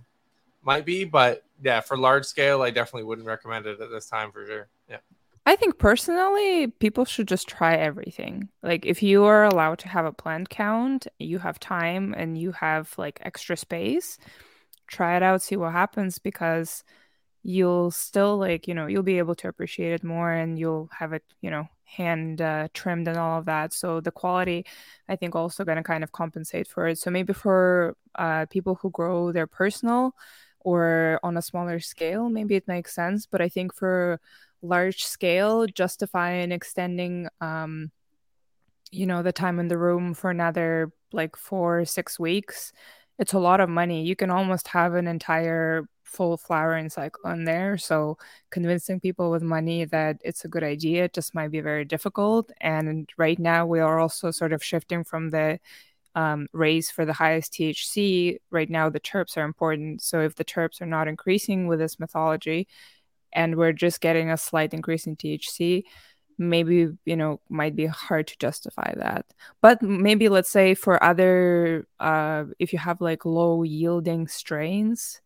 [0.63, 4.31] might be but yeah for large scale i definitely wouldn't recommend it at this time
[4.31, 4.67] for sure.
[4.89, 4.97] Yeah.
[5.45, 8.49] I think personally, people should just try everything.
[8.61, 12.51] Like, if you are allowed to have a plant count, you have time and you
[12.51, 14.19] have like extra space,
[14.85, 16.83] try it out, see what happens because
[17.41, 21.11] you'll still like, you know, you'll be able to appreciate it more and you'll have
[21.11, 23.73] it, you know, hand uh, trimmed and all of that.
[23.73, 24.65] So the quality,
[25.09, 26.97] I think, also going to kind of compensate for it.
[26.97, 30.15] So maybe for uh, people who grow their personal
[30.59, 33.25] or on a smaller scale, maybe it makes sense.
[33.25, 34.19] But I think for
[34.61, 37.91] large scale, justifying extending, um,
[38.91, 42.71] you know, the time in the room for another like four six weeks,
[43.19, 44.03] it's a lot of money.
[44.03, 47.77] You can almost have an entire full flowering cycle in there.
[47.77, 48.17] So
[48.49, 52.51] convincing people with money that it's a good idea just might be very difficult.
[52.59, 55.59] And right now we are also sort of shifting from the
[56.13, 58.37] um, raise for the highest THC.
[58.51, 60.01] Right now the terps are important.
[60.01, 62.67] So if the terps are not increasing with this mythology,
[63.33, 65.83] and we're just getting a slight increase in THC,
[66.37, 69.25] maybe you know might be hard to justify that
[69.61, 75.21] but maybe let's say for other uh, if you have like low yielding strains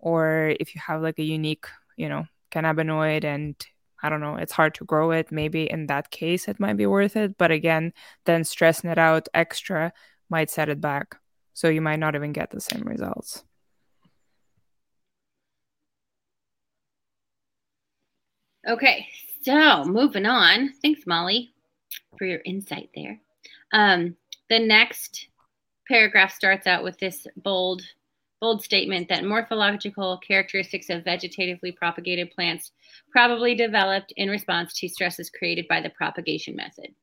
[0.00, 3.66] or if you have like a unique you know cannabinoid and
[4.02, 6.86] i don't know it's hard to grow it maybe in that case it might be
[6.86, 7.92] worth it but again
[8.24, 9.92] then stressing it out extra
[10.28, 11.16] might set it back
[11.54, 13.44] so you might not even get the same results
[18.68, 19.06] okay
[19.42, 20.74] so moving on.
[20.82, 21.54] Thanks, Molly,
[22.18, 23.18] for your insight there.
[23.72, 24.16] Um,
[24.50, 25.28] the next
[25.88, 27.82] paragraph starts out with this bold,
[28.40, 32.72] bold statement that morphological characteristics of vegetatively propagated plants
[33.10, 36.94] probably developed in response to stresses created by the propagation method.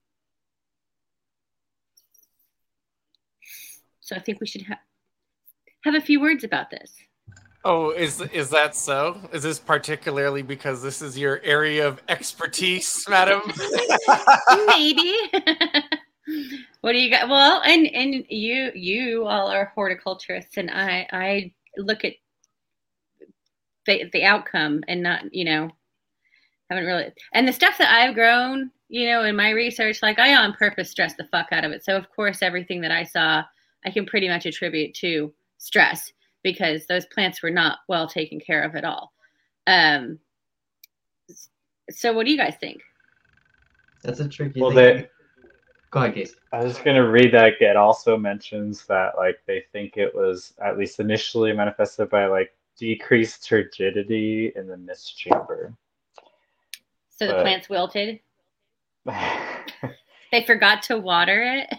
[4.02, 4.80] So I think we should ha-
[5.84, 6.94] have a few words about this.
[7.66, 9.20] Oh, is is that so?
[9.34, 13.42] Is this particularly because this is your area of expertise, madam?
[14.68, 15.14] Maybe.
[16.82, 17.30] what do you got?
[17.30, 22.14] Well, and and you you all are horticulturists, and I I look at
[23.86, 25.70] the the outcome and not you know
[26.70, 30.36] haven't really and the stuff that I've grown, you know, in my research, like I
[30.36, 31.84] on purpose stress the fuck out of it.
[31.84, 33.44] So of course, everything that I saw,
[33.86, 36.12] I can pretty much attribute to stress
[36.44, 39.14] because those plants were not well taken care of at all.
[39.66, 40.20] Um,
[41.90, 42.82] so, what do you guys think?
[44.04, 44.98] That's a tricky well, thing.
[44.98, 45.10] They,
[45.90, 46.36] Go ahead, Case.
[46.52, 50.54] I was going to read that it also mentions that like they think it was
[50.64, 55.74] at least initially manifested by like decreased turgidity in the mist chamber.
[57.10, 57.38] So but...
[57.38, 58.20] the plants wilted.
[60.32, 61.74] they forgot to water it.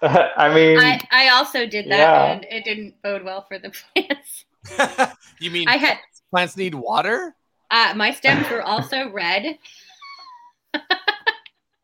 [0.02, 2.32] I mean, I, I also did that, yeah.
[2.32, 4.44] and it didn't bode well for the plants.
[5.40, 5.98] you mean I had
[6.30, 7.34] plants need water?
[7.70, 9.58] Uh, my stems were also red.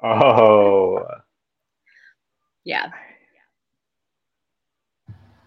[0.02, 1.04] oh.
[2.64, 2.90] Yeah.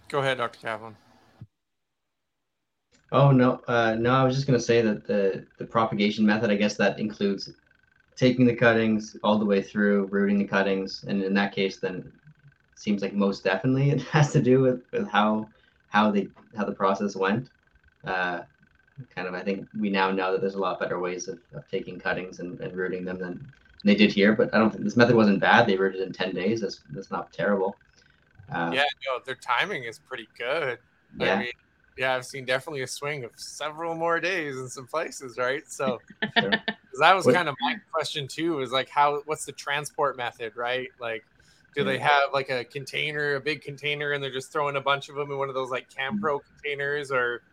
[0.10, 0.60] Go ahead, Dr.
[0.60, 0.96] Caplan.
[3.12, 4.12] Oh no, uh, no!
[4.12, 6.52] I was just gonna say that the the propagation method.
[6.52, 7.54] I guess that includes
[8.16, 12.12] taking the cuttings all the way through, rooting the cuttings, and in that case, then
[12.76, 15.50] seems like most definitely it has to do with, with how
[15.88, 17.50] how the how the process went.
[18.06, 18.42] Uh,
[19.16, 21.68] kind of, I think we now know that there's a lot better ways of, of
[21.68, 23.46] taking cuttings and, and rooting them than
[23.88, 24.34] they did here.
[24.34, 25.68] But I don't think this method wasn't bad.
[25.68, 26.62] They rooted in ten days.
[26.62, 27.76] That's that's not terrible.
[28.52, 30.80] Uh, yeah, no, their timing is pretty good.
[31.20, 31.36] Yeah.
[31.36, 31.52] I mean,
[31.98, 35.70] yeah, I've seen definitely a swing of several more days in some places, right?
[35.70, 36.00] So
[36.40, 36.52] sure.
[37.00, 38.62] that was kind of my question too.
[38.62, 40.90] Is like how what's the transport method, right?
[41.00, 41.26] Like
[41.78, 45.10] do they have like a container, a big container, and they're just throwing a bunch
[45.10, 47.44] of them in one of those like Cambro containers, or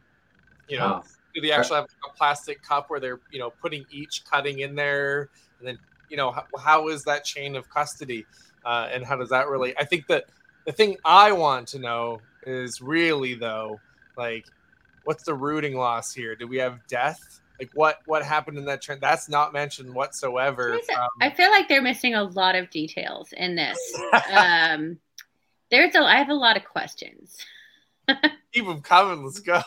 [0.66, 1.08] you know, oh.
[1.34, 4.74] do they actually have a plastic cup where they're you know putting each cutting in
[4.74, 8.26] there, and then you know how, how is that chain of custody,
[8.64, 9.76] uh, and how does that really?
[9.78, 10.24] I think that
[10.66, 13.80] the thing I want to know is really though,
[14.16, 14.44] like,
[15.04, 16.34] what's the rooting loss here?
[16.34, 17.40] Do we have death?
[17.58, 21.68] like what what happened in that trend that's not mentioned whatsoever um, i feel like
[21.68, 23.78] they're missing a lot of details in this
[24.32, 24.98] um
[25.70, 27.36] there's a i have a lot of questions
[28.52, 29.60] keep them coming let's go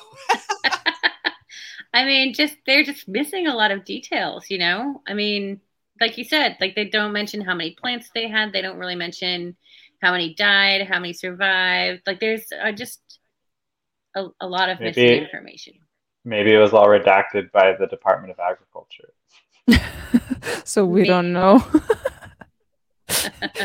[1.93, 5.59] i mean just they're just missing a lot of details you know i mean
[5.99, 8.95] like you said like they don't mention how many plants they had they don't really
[8.95, 9.55] mention
[10.01, 13.19] how many died how many survived like there's uh, just
[14.15, 15.01] a, a lot of Maybe.
[15.01, 15.73] missing information
[16.27, 19.13] Maybe it was all redacted by the Department of Agriculture.
[20.65, 21.07] so we Maybe.
[21.07, 21.65] don't know.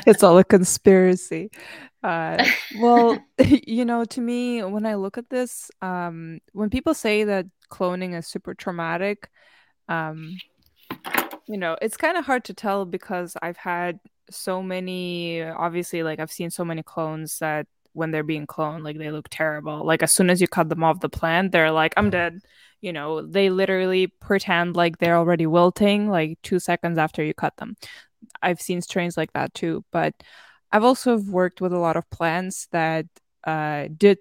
[0.06, 1.50] it's all a conspiracy.
[2.04, 2.44] Uh,
[2.78, 3.18] well,
[3.66, 8.16] you know, to me, when I look at this, um, when people say that cloning
[8.16, 9.28] is super traumatic,
[9.88, 10.36] um,
[11.46, 14.00] you know, it's kind of hard to tell because I've had
[14.30, 18.98] so many, obviously, like I've seen so many clones that when they're being cloned like
[18.98, 19.84] they look terrible.
[19.84, 22.40] Like as soon as you cut them off the plant they're like i'm dead.
[22.80, 27.56] You know they literally pretend like they're already wilting like two seconds after you cut
[27.56, 27.76] them.
[28.42, 30.14] I've seen strains like that too but
[30.70, 33.06] i've also worked with a lot of plants that
[33.44, 34.18] uh, did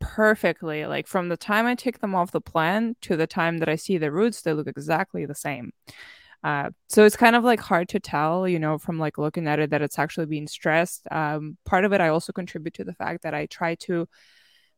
[0.00, 0.86] perfectly.
[0.86, 3.76] Like from the time i take them off the plant to the time that i
[3.76, 5.72] see the roots they look exactly the same
[6.44, 9.58] uh, so it's kind of like hard to tell, you know, from like looking at
[9.58, 11.06] it that it's actually being stressed.
[11.10, 14.08] Um, part of it I also contribute to the fact that I try to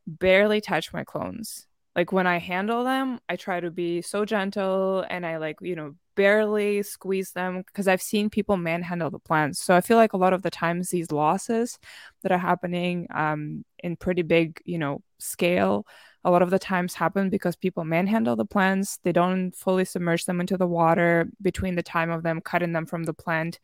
[0.07, 1.67] barely touch my clones.
[1.95, 5.75] like when I handle them, I try to be so gentle and I like, you
[5.75, 9.61] know, barely squeeze them because I've seen people manhandle the plants.
[9.61, 11.77] So I feel like a lot of the times these losses
[12.23, 15.85] that are happening um, in pretty big, you know, scale,
[16.23, 18.99] a lot of the times happen because people manhandle the plants.
[19.03, 22.85] They don't fully submerge them into the water between the time of them cutting them
[22.85, 23.59] from the plant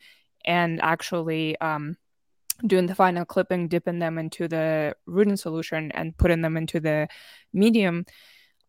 [0.46, 1.98] and actually um,
[2.66, 7.08] doing the final clipping, dipping them into the rooting solution and putting them into the
[7.54, 8.06] medium,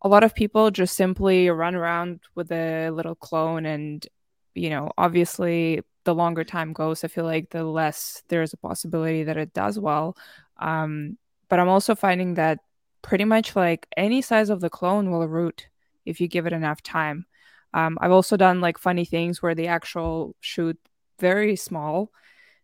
[0.01, 4.07] a lot of people just simply run around with a little clone and
[4.55, 9.23] you know obviously the longer time goes i feel like the less there's a possibility
[9.23, 10.15] that it does well
[10.57, 11.17] um,
[11.49, 12.59] but i'm also finding that
[13.01, 15.67] pretty much like any size of the clone will root
[16.05, 17.25] if you give it enough time
[17.73, 20.77] um, i've also done like funny things where the actual shoot
[21.19, 22.11] very small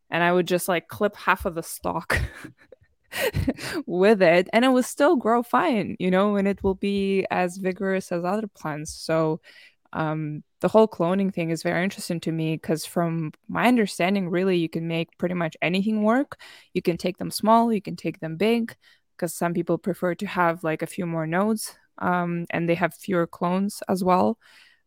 [0.09, 2.19] and I would just like clip half of the stalk
[3.85, 7.57] with it and it will still grow fine, you know, and it will be as
[7.57, 8.93] vigorous as other plants.
[8.93, 9.41] So
[9.93, 14.57] um, the whole cloning thing is very interesting to me because from my understanding really
[14.57, 16.37] you can make pretty much anything work
[16.73, 18.75] you can take them small you can take them big
[19.15, 22.93] because some people prefer to have like a few more nodes um, and they have
[22.93, 24.37] fewer clones as well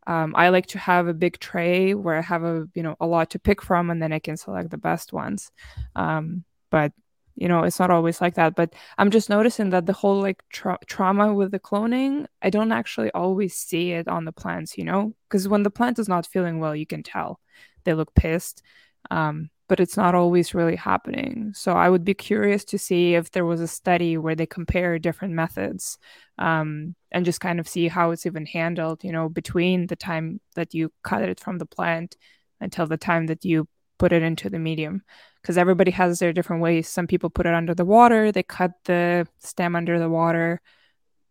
[0.09, 3.07] um, I like to have a big tray where I have a you know a
[3.07, 5.53] lot to pick from, and then I can select the best ones.
[5.95, 6.93] Um, but
[7.37, 8.57] you know it's not always like that.
[8.57, 12.72] But I'm just noticing that the whole like tra- trauma with the cloning, I don't
[12.72, 14.79] actually always see it on the plants.
[14.79, 17.39] You know, because when the plant is not feeling well, you can tell
[17.85, 18.62] they look pissed.
[19.11, 21.53] Um, but it's not always really happening.
[21.55, 24.99] So I would be curious to see if there was a study where they compare
[24.99, 25.99] different methods
[26.39, 30.41] um, and just kind of see how it's even handled, you know, between the time
[30.57, 32.16] that you cut it from the plant
[32.61, 35.03] until the time that you put it into the medium.
[35.43, 36.89] Because everybody has their different ways.
[36.89, 40.61] Some people put it under the water, they cut the stem under the water.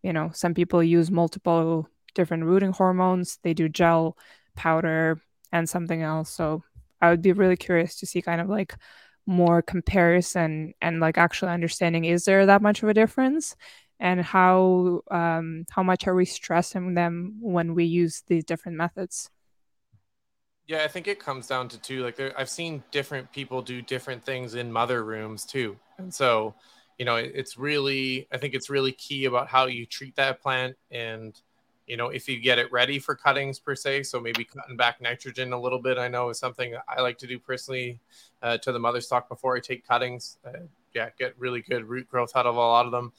[0.02, 4.16] You know, some people use multiple different rooting hormones, they do gel,
[4.54, 5.20] powder,
[5.52, 6.30] and something else.
[6.30, 6.62] So
[7.00, 8.74] I would be really curious to see kind of like
[9.26, 13.56] more comparison and like actually understanding is there that much of a difference?
[14.00, 19.28] And how um, how much are we stressing them when we use these different methods?
[20.66, 23.80] Yeah i think it comes down to two like there, i've seen different people do
[23.80, 25.76] different things in mother rooms too.
[25.98, 26.54] And so
[26.98, 30.42] you know it, it's really i think it's really key about how you treat that
[30.42, 31.40] plant and
[31.88, 34.04] you know, if you get it ready for cuttings per se.
[34.04, 37.26] So maybe cutting back nitrogen a little bit, I know is something I like to
[37.26, 37.98] do personally
[38.42, 40.36] uh, to the mother stock before I take cuttings.
[40.46, 40.60] Uh,
[40.94, 43.12] yeah, get really good root growth out of a lot of them.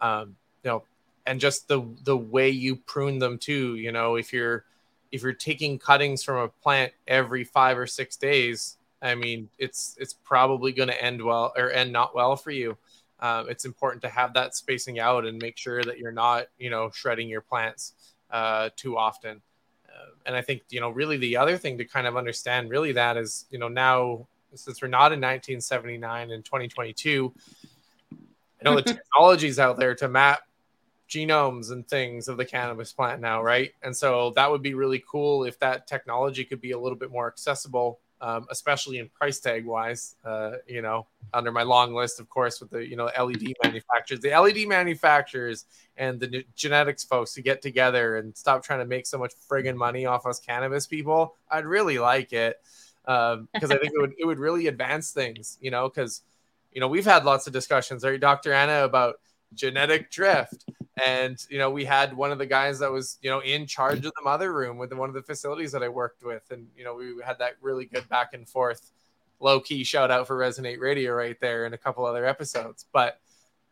[0.00, 0.82] Um, you know,
[1.26, 3.76] and just the the way you prune them too.
[3.76, 4.64] You know, if you're
[5.12, 9.96] if you're taking cuttings from a plant every five or six days, I mean, it's
[10.00, 12.76] it's probably going to end well or end not well for you
[13.20, 16.70] um, it's important to have that spacing out and make sure that you're not, you
[16.70, 17.94] know, shredding your plants
[18.30, 19.40] uh, too often.
[19.88, 22.92] Uh, and I think, you know, really the other thing to kind of understand really
[22.92, 27.34] that is, you know, now since we're not in 1979 and 2022,
[28.12, 28.16] I
[28.64, 30.40] know the technologies out there to map
[31.08, 33.72] genomes and things of the cannabis plant now, right?
[33.82, 37.10] And so that would be really cool if that technology could be a little bit
[37.10, 40.16] more accessible um, especially in price tag wise.
[40.24, 44.20] Uh, you know, under my long list, of course, with the you know LED manufacturers,
[44.20, 45.66] the LED manufacturers
[45.96, 49.76] and the genetics folks to get together and stop trying to make so much friggin'
[49.76, 51.34] money off us cannabis people.
[51.50, 52.60] I'd really like it
[53.02, 55.58] because um, I think it would it would really advance things.
[55.60, 56.22] You know, because
[56.72, 58.52] you know we've had lots of discussions, right, Dr.
[58.52, 59.20] Anna, about
[59.54, 60.64] genetic drift
[61.04, 63.98] and you know we had one of the guys that was you know in charge
[63.98, 66.42] of the mother room with one of the facilities that i worked with.
[66.50, 68.90] And you know we had that really good back and forth
[69.40, 72.86] low key shout out for resonate radio right there and a couple other episodes.
[72.92, 73.20] But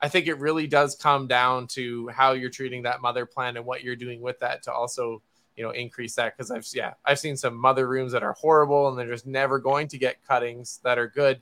[0.01, 3.65] i think it really does come down to how you're treating that mother plant and
[3.65, 5.23] what you're doing with that to also
[5.57, 6.37] you know increase that.
[6.37, 9.59] Because i've yeah i've seen some mother rooms that are horrible and they're just never
[9.59, 11.41] going to get cuttings that are good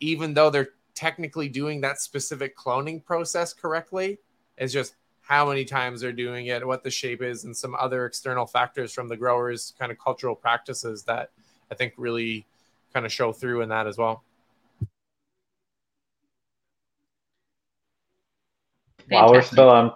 [0.00, 4.18] even though they're technically doing that specific cloning process correctly.
[4.58, 4.96] It's just
[5.32, 8.92] how many times they're doing it, what the shape is, and some other external factors
[8.92, 11.30] from the growers' kind of cultural practices that
[11.70, 12.44] I think really
[12.92, 14.24] kind of show through in that as well.
[19.08, 19.92] While we're still on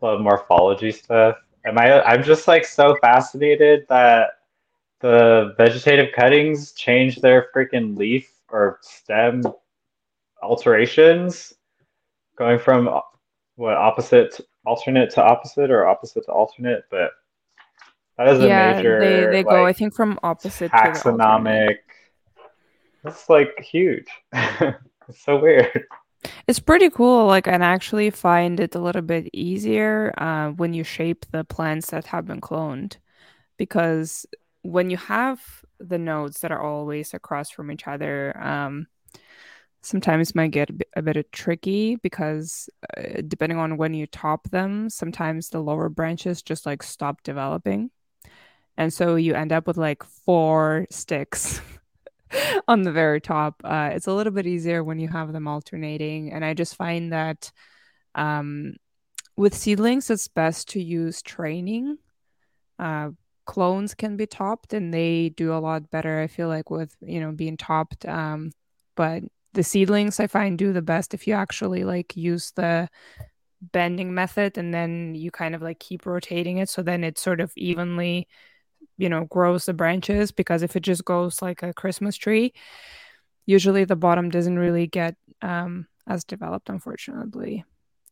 [0.00, 1.36] the morphology stuff,
[1.66, 2.00] am I?
[2.04, 4.38] I'm just like so fascinated that
[5.00, 9.42] the vegetative cuttings change their freaking leaf or stem
[10.42, 11.52] alterations
[12.36, 12.88] going from
[13.56, 17.10] what opposite alternate to opposite or opposite to alternate but
[18.16, 21.76] that is yeah, a major they, they like, go i think from opposite taxonomic.
[23.02, 24.08] That's like huge.
[25.08, 25.86] It's so weird.
[26.46, 27.26] It's pretty cool.
[27.26, 31.92] Like, and actually find it a little bit easier uh, when you shape the plants
[31.92, 32.98] that have been cloned,
[33.56, 34.26] because
[34.60, 35.40] when you have
[35.80, 38.86] the nodes that are always across from each other, um,
[39.82, 45.48] sometimes might get a bit, tricky because uh, depending on when you top them, sometimes
[45.48, 47.90] the lower branches just like stop developing,
[48.76, 51.60] and so you end up with like four sticks
[52.68, 53.60] on the very top.
[53.64, 56.32] Uh, it's a little bit easier when you have them alternating.
[56.32, 57.50] And I just find that
[58.14, 58.74] um,
[59.36, 61.98] with seedlings, it's best to use training.
[62.78, 63.10] Uh,
[63.46, 67.20] clones can be topped and they do a lot better, I feel like, with, you
[67.20, 68.06] know, being topped.
[68.06, 68.52] Um,
[68.94, 69.22] but
[69.58, 72.88] the seedlings I find do the best if you actually like use the
[73.60, 76.68] bending method and then you kind of like keep rotating it.
[76.68, 78.28] So then it sort of evenly
[78.98, 82.52] you know grows the branches because if it just goes like a christmas tree
[83.46, 87.64] usually the bottom doesn't really get um, as developed unfortunately.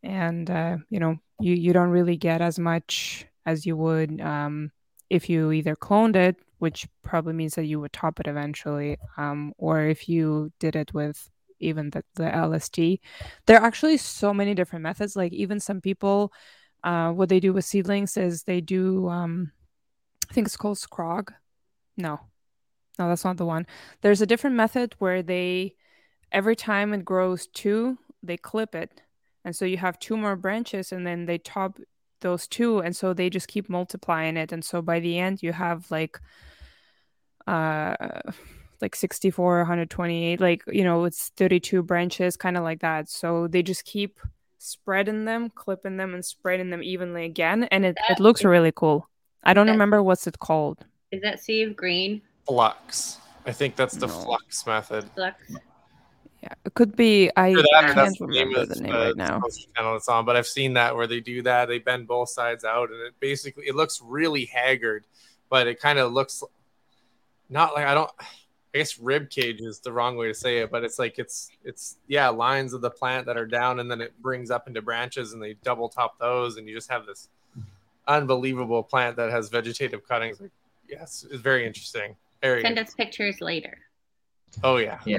[0.03, 4.73] And uh, you know you you don't really get as much as you would um,
[5.11, 9.53] if you either cloned it which probably means that you would top it eventually um,
[9.59, 13.01] or if you did it with even the, the lst
[13.47, 16.33] there are actually so many different methods like even some people
[16.85, 19.51] uh, what they do with seedlings is they do um,
[20.31, 21.31] I think it's called Scrog.
[21.97, 22.21] No,
[22.99, 23.67] no, that's not the one.
[24.03, 25.75] There's a different method where they,
[26.33, 29.03] every time it grows two, they clip it.
[29.45, 31.79] And so you have two more branches and then they top
[32.21, 32.81] those two.
[32.81, 34.53] And so they just keep multiplying it.
[34.53, 36.19] And so by the end, you have like,
[37.47, 37.95] uh,
[38.81, 43.09] like 64, 128, like, you know, it's 32 branches, kind of like that.
[43.09, 44.19] So they just keep
[44.59, 47.65] spreading them, clipping them, and spreading them evenly again.
[47.65, 49.09] And it, it looks really cool.
[49.43, 50.85] I don't remember what's it called.
[51.13, 52.21] Is that sea of green?
[52.47, 53.19] Flux.
[53.47, 54.13] I think that's the no.
[54.13, 55.09] flux method.
[55.15, 55.37] Flux.
[56.43, 57.31] Yeah, it could be.
[57.37, 59.41] I, I can't remember the name, the name right now.
[59.75, 61.67] Channel it's on, but I've seen that where they do that.
[61.67, 65.07] They bend both sides out, and it basically it looks really haggard,
[65.49, 66.43] but it kind of looks
[67.49, 68.11] not like I don't.
[68.77, 71.49] I guess rib cage is the wrong way to say it, but it's like it's
[71.65, 74.83] it's yeah lines of the plant that are down, and then it brings up into
[74.83, 77.31] branches, and they double top those, and you just have this
[78.07, 80.43] unbelievable plant that has vegetative cuttings.
[80.91, 82.17] Yes, it's very interesting.
[82.43, 83.79] Very Send us pictures later.
[84.63, 84.99] Oh yeah.
[85.07, 85.17] Yeah.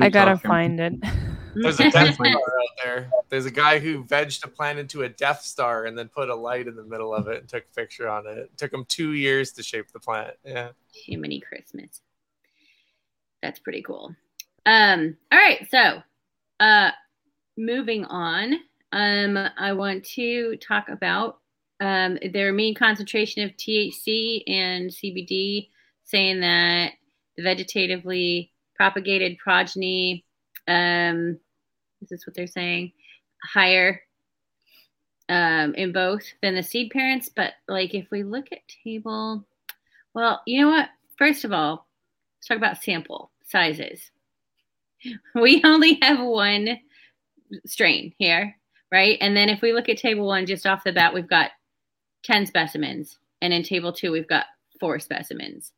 [0.00, 0.94] I gotta find it.
[1.54, 3.10] There's a Death Star out there.
[3.28, 6.34] There's a guy who vegged a plant into a Death Star and then put a
[6.34, 8.38] light in the middle of it and took a picture on it.
[8.38, 10.34] it took him two years to shape the plant.
[10.44, 10.70] Yeah.
[10.92, 12.00] Jiminy Christmas.
[13.42, 14.14] That's pretty cool.
[14.64, 16.02] Um, all right, so
[16.60, 16.90] uh
[17.56, 18.54] moving on.
[18.92, 21.38] Um, I want to talk about
[21.80, 25.68] um, their mean concentration of THC and CBD,
[26.04, 26.92] saying that
[27.36, 30.24] the vegetatively propagated progeny,
[30.68, 31.38] um,
[32.02, 32.92] is this what they're saying?
[33.42, 34.00] Higher
[35.28, 37.28] um, in both than the seed parents.
[37.34, 39.44] But like if we look at table,
[40.14, 40.88] well, you know what?
[41.18, 41.85] First of all,
[42.46, 44.10] let's talk about sample sizes.
[45.34, 46.78] We only have one
[47.64, 48.56] strain here,
[48.90, 49.18] right?
[49.20, 51.50] And then if we look at table one, just off the bat, we've got
[52.24, 53.18] 10 specimens.
[53.40, 54.46] And in table two, we've got
[54.80, 55.72] four specimens.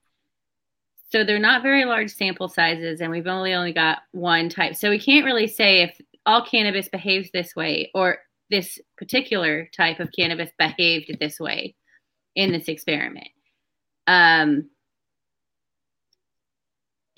[1.11, 4.77] So they're not very large sample sizes, and we've only only got one type.
[4.77, 8.19] So we can't really say if all cannabis behaves this way or
[8.51, 11.75] this particular type of cannabis behaved this way
[12.35, 13.29] in this experiment.
[14.07, 14.71] Um,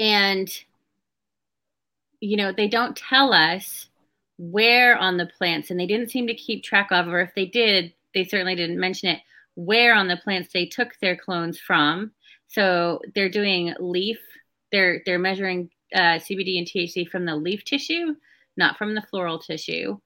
[0.00, 0.50] and
[2.18, 3.86] you know they don't tell us
[4.38, 7.46] where on the plants and they didn't seem to keep track of or if they
[7.46, 9.20] did they certainly didn't mention it,
[9.54, 12.12] where on the plants they took their clones from.
[12.48, 14.18] So they're doing leaf,
[14.72, 18.14] they're they're measuring uh, CBD and THC from the leaf tissue,
[18.56, 19.98] not from the floral tissue,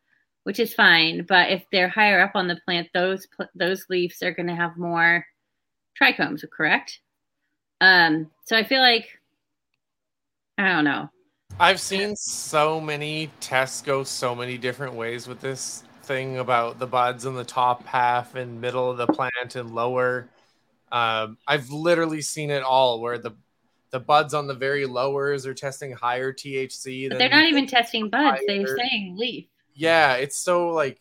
[0.44, 1.24] which is fine.
[1.26, 4.76] But if they're higher up on the plant, those those leaves are going to have
[4.76, 5.26] more
[6.00, 7.00] trichomes, correct?
[7.80, 9.08] Um, so I feel like
[10.58, 11.10] I don't know.
[11.58, 16.86] I've seen so many tests go so many different ways with this thing about the
[16.86, 20.28] buds in the top half and middle of the plant and lower.
[20.90, 23.32] Um, I've literally seen it all where the
[23.90, 27.08] the buds on the very lowers are testing higher THC.
[27.08, 28.64] But they're not even testing buds; higher.
[28.64, 29.46] they're saying leaf.
[29.74, 30.98] Yeah, it's so like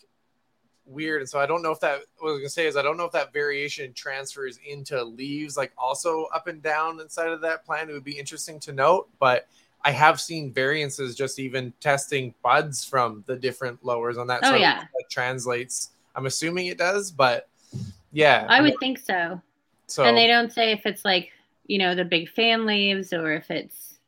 [0.85, 2.01] weird, and so I don't know if that.
[2.19, 5.57] What I was gonna say is I don't know if that variation transfers into leaves,
[5.57, 7.89] like also up and down inside of that plant.
[7.89, 9.47] It would be interesting to note, but
[9.85, 14.39] I have seen variances just even testing buds from the different lowers on that.
[14.43, 14.81] Oh, so yeah.
[14.81, 15.91] That translates.
[16.15, 17.49] I'm assuming it does, but
[18.11, 18.45] yeah.
[18.47, 19.41] I would think so.
[19.87, 21.31] So and they don't say if it's like,
[21.65, 23.99] you know, the big fan leaves or if it's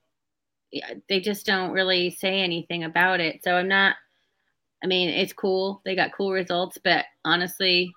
[0.72, 3.44] yeah, they just don't really say anything about it.
[3.44, 3.96] So I'm not
[4.86, 5.82] I mean, it's cool.
[5.84, 7.92] They got cool results, but honestly,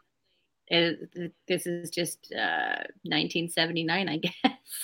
[0.68, 0.98] it,
[1.46, 4.32] this is just uh, 1979, I guess.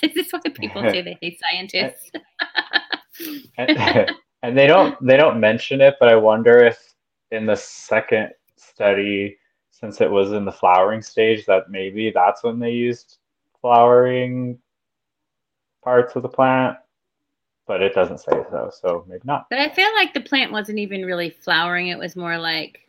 [0.02, 2.10] this is why people say they hate scientists.
[3.56, 3.78] and,
[4.42, 6.78] and they don't they don't mention it, but I wonder if
[7.30, 9.38] in the second study,
[9.70, 13.16] since it was in the flowering stage, that maybe that's when they used
[13.62, 14.58] flowering
[15.82, 16.76] parts of the plant
[17.66, 19.46] but it doesn't say so, so maybe not.
[19.50, 21.88] But I feel like the plant wasn't even really flowering.
[21.88, 22.80] It was more like,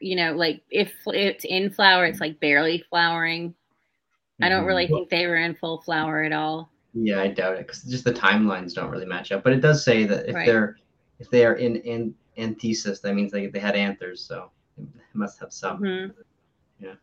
[0.00, 3.50] you know, like if it's in flower, it's like barely flowering.
[3.50, 4.44] Mm-hmm.
[4.44, 4.94] I don't really mm-hmm.
[4.94, 6.70] think they were in full flower at all.
[6.92, 9.44] Yeah, I doubt it because just the timelines don't really match up.
[9.44, 10.46] But it does say that if right.
[10.46, 10.76] they're
[11.18, 15.38] if they are in in anthesis, that means they they had anthers, so it must
[15.40, 15.80] have some.
[15.80, 16.20] Mm-hmm.
[16.84, 16.94] Yeah.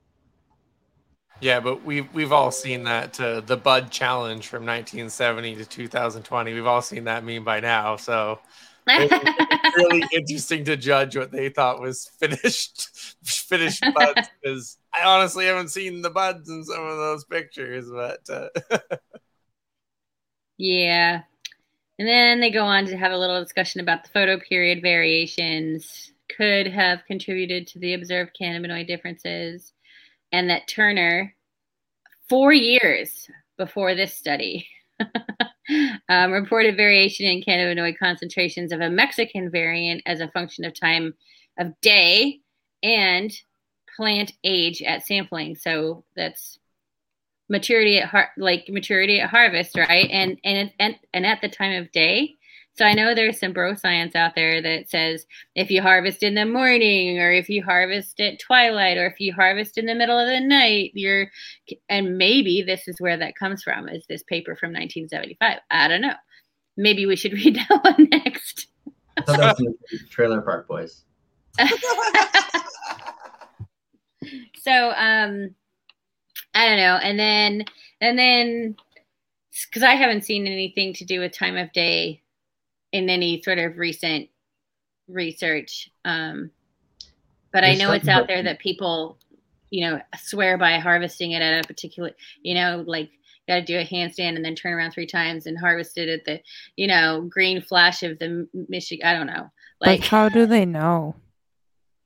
[1.40, 6.54] Yeah, but we've we've all seen that uh, the Bud Challenge from 1970 to 2020.
[6.54, 8.40] We've all seen that meme by now, so
[8.88, 12.90] it's really interesting to judge what they thought was finished
[13.24, 18.22] finished buds because I honestly haven't seen the buds in some of those pictures, but
[18.30, 18.48] uh...
[20.58, 21.22] yeah.
[22.00, 26.14] And then they go on to have a little discussion about the photo period variations
[26.36, 29.74] could have contributed to the observed cannabinoid differences
[30.32, 31.36] and that Turner,
[32.30, 34.68] four years before this study,
[36.10, 41.14] um, reported variation in cannabinoid concentrations of a Mexican variant as a function of time
[41.60, 42.40] of day
[42.84, 43.32] and
[43.96, 45.56] plant age at sampling.
[45.56, 46.60] So that's
[47.50, 50.10] maturity at har- like maturity at harvest, right?
[50.10, 52.36] And and and and at the time of day,
[52.78, 55.26] so I know there's some bro science out there that says
[55.56, 59.34] if you harvest in the morning or if you harvest at twilight or if you
[59.34, 61.32] harvest in the middle of the night, you're
[61.90, 65.58] and maybe this is where that comes from is this paper from 1975.
[65.72, 66.14] I don't know.
[66.78, 68.68] Maybe we should read that one next.
[70.12, 71.04] Trailer Park Boys.
[74.56, 75.56] so um
[76.54, 76.98] I don't know.
[77.02, 77.66] And then
[78.02, 78.76] and then
[79.66, 82.22] because I haven't seen anything to do with time of day
[82.92, 84.30] in any sort of recent
[85.08, 85.90] research.
[86.06, 86.52] Um,
[87.52, 89.18] but There's I know it's out there that people,
[89.70, 92.12] you know, swear by harvesting it at a particular,
[92.42, 95.46] you know, like you got to do a handstand and then turn around three times
[95.46, 96.42] and harvest it at the,
[96.76, 99.08] you know, green flash of the Michigan.
[99.08, 99.50] I don't know.
[99.80, 101.16] Like, but how do they know?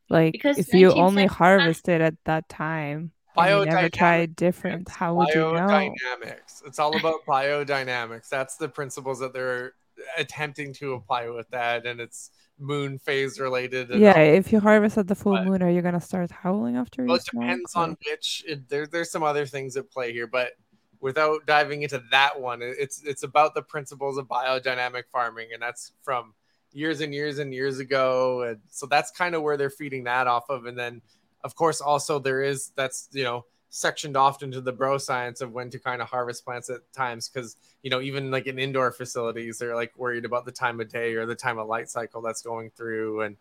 [0.09, 5.15] Like, because if you only harvest it at that time, you never tried different, how
[5.15, 5.51] would you know?
[5.53, 6.65] Biodynamics.
[6.65, 8.27] It's all about biodynamics.
[8.27, 9.73] That's the principles that they're
[10.18, 13.89] attempting to apply with that, and it's moon phase related.
[13.89, 17.06] yeah, if you harvest at the full but, moon, are you gonna start howling after?
[17.06, 18.43] Well, it depends on which.
[18.47, 20.52] It, there, there's some other things at play here, but
[20.99, 25.93] without diving into that one, it's it's about the principles of biodynamic farming, and that's
[26.04, 26.34] from
[26.72, 30.28] years and years and years ago, and so that's kind of where they're feeding that
[30.28, 31.02] off of, and then
[31.43, 35.53] of course also there is that's you know sectioned off into the bro science of
[35.53, 38.91] when to kind of harvest plants at times because you know even like in indoor
[38.91, 42.22] facilities they're like worried about the time of day or the time of light cycle
[42.22, 43.38] that's going through and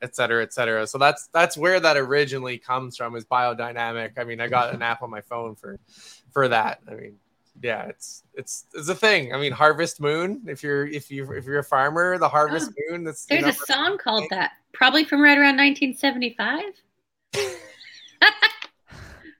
[0.00, 0.86] et cetera et cetera.
[0.86, 4.18] So that's that's where that originally comes from is biodynamic.
[4.18, 5.80] I mean i got an app on my phone for
[6.30, 6.78] for that.
[6.88, 7.16] I mean
[7.60, 9.34] yeah it's it's it's a thing.
[9.34, 12.92] I mean harvest moon if you're if you if you're a farmer the harvest oh,
[12.92, 17.58] moon that's there's a song called that probably from right around 1975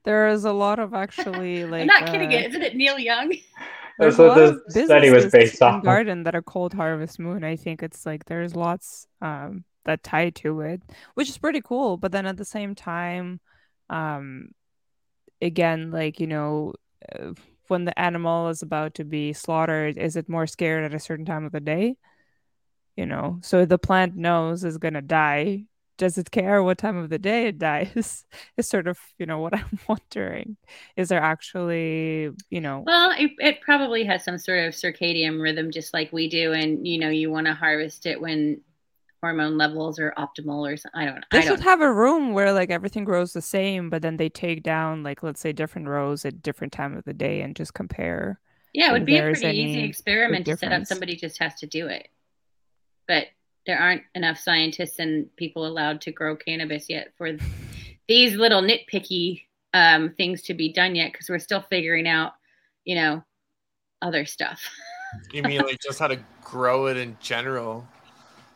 [0.03, 1.81] there is a lot of actually like.
[1.81, 2.33] I'm not kidding.
[2.33, 3.33] Uh, it isn't it Neil Young?
[3.99, 7.43] There's a lot of study was based on garden that are called Harvest Moon.
[7.43, 10.81] I think it's like there's lots um, that tie to it,
[11.13, 11.97] which is pretty cool.
[11.97, 13.39] But then at the same time,
[13.91, 14.49] um,
[15.43, 16.73] again, like you know,
[17.07, 17.33] uh,
[17.67, 21.25] when the animal is about to be slaughtered, is it more scared at a certain
[21.25, 21.95] time of the day?
[22.97, 25.65] You know, so the plant knows is gonna die
[25.97, 28.25] does it care what time of the day it dies?
[28.57, 30.57] Is sort of you know what i'm wondering.
[30.95, 35.71] Is there actually you know well it, it probably has some sort of circadian rhythm
[35.71, 38.61] just like we do and you know you want to harvest it when
[39.21, 40.99] hormone levels are optimal or something.
[40.99, 44.01] i don't they I should have a room where like everything grows the same but
[44.01, 47.39] then they take down like let's say different rows at different time of the day
[47.39, 48.41] and just compare
[48.73, 50.85] yeah it would be a pretty easy experiment to set up.
[50.85, 52.09] somebody just has to do it.
[53.07, 53.27] But
[53.65, 57.31] there aren't enough scientists and people allowed to grow cannabis yet for
[58.07, 59.43] these little nitpicky
[59.73, 62.33] um, things to be done yet because we're still figuring out,
[62.83, 63.23] you know,
[64.01, 64.61] other stuff.
[65.31, 67.87] you mean like just how to grow it in general?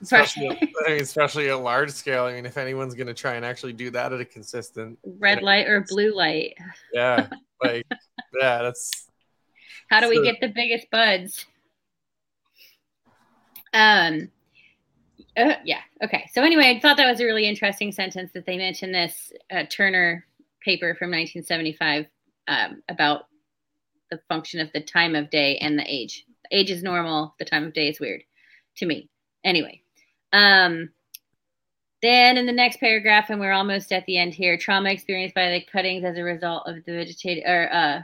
[0.01, 2.26] Especially, I mean, especially at large scale.
[2.26, 5.41] I mean, if anyone's going to try and actually do that at a consistent red
[5.41, 6.53] light or blue light.
[6.93, 7.28] Yeah,
[7.64, 7.86] like
[8.39, 9.08] yeah, that's.
[9.89, 11.45] How do so, we get the biggest buds?
[13.74, 14.30] Um,
[15.38, 15.81] Uh, yeah.
[16.03, 16.27] Okay.
[16.33, 19.63] So anyway, I thought that was a really interesting sentence that they mentioned this uh,
[19.69, 20.25] Turner
[20.61, 22.07] paper from 1975
[22.47, 23.27] um, about
[24.09, 26.25] the function of the time of day and the age.
[26.51, 27.35] Age is normal.
[27.39, 28.23] The time of day is weird
[28.77, 29.09] to me.
[29.43, 29.81] Anyway.
[30.33, 30.89] Um,
[32.01, 35.49] then in the next paragraph, and we're almost at the end here, trauma experienced by
[35.49, 38.01] the cuttings as a result of the vegetative, or uh,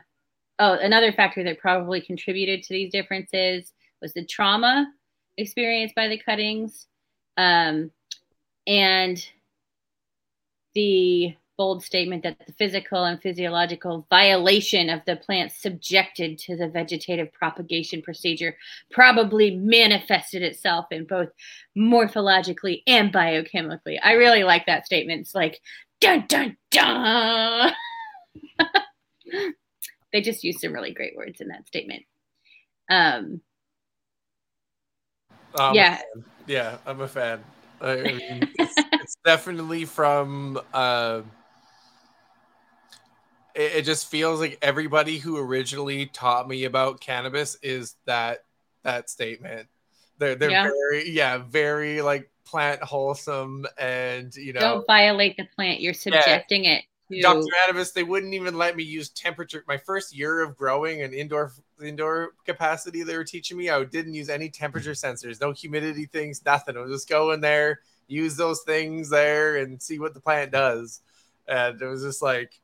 [0.60, 4.92] oh, another factor that probably contributed to these differences was the trauma
[5.38, 6.88] experienced by the cuttings,
[7.38, 7.92] um,
[8.68, 9.26] and
[10.74, 16.68] the bold statement that the physical and physiological violation of the plants subjected to the
[16.68, 18.58] vegetative propagation procedure
[18.92, 21.30] probably manifested itself in both
[21.78, 24.00] morphologically and biochemically.
[24.04, 25.22] I really like that statement.
[25.22, 25.62] It's like
[26.02, 27.72] dun dun dun.
[30.12, 32.04] they just used some really great words in that statement.
[32.90, 33.42] Um,
[35.56, 36.02] um yeah.
[36.46, 37.44] Yeah, I'm a fan.
[37.80, 41.22] I mean, it's, it's definitely from uh
[43.56, 48.40] it, it just feels like everybody who originally taught me about cannabis is that
[48.84, 49.68] that statement.
[50.18, 50.64] They're they're Yeah.
[50.64, 55.80] very yeah, very like plant wholesome and you know Don't violate the plant.
[55.82, 57.22] You're subjecting it to.
[57.22, 57.48] Dr.
[57.68, 59.64] Anabis, they wouldn't even let me use temperature.
[59.68, 61.52] My first year of growing an indoor
[61.86, 66.44] indoor capacity, they were teaching me I didn't use any temperature sensors, no humidity things,
[66.46, 66.78] nothing.
[66.78, 70.52] I would just go in there, use those things there, and see what the plant
[70.52, 71.02] does.
[71.48, 72.60] And it was just like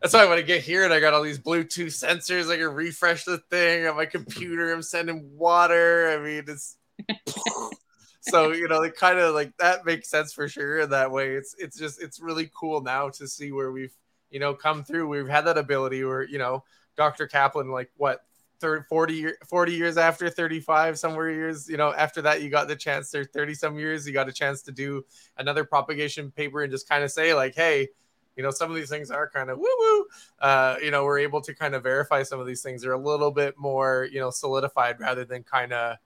[0.00, 2.74] that's why when I get here and I got all these Bluetooth sensors, I can
[2.74, 4.72] refresh the thing on my computer.
[4.72, 6.10] I'm sending water.
[6.10, 6.76] I mean, it's
[8.20, 10.80] so you know, it kind of like that makes sense for sure.
[10.80, 13.94] In that way, it's it's just it's really cool now to see where we've
[14.30, 15.08] you know come through.
[15.08, 16.64] We've had that ability where you know
[16.96, 17.28] Dr.
[17.28, 18.24] Caplan, like what
[18.60, 22.76] 30, 40, 40 years after 35 somewhere years you know after that you got the
[22.76, 25.04] chance there 30 some years you got a chance to do
[25.38, 27.88] another propagation paper and just kind of say like hey
[28.36, 30.06] you know some of these things are kind of woo woo.
[30.40, 32.98] Uh you know we're able to kind of verify some of these things they're a
[32.98, 35.96] little bit more you know solidified rather than kind of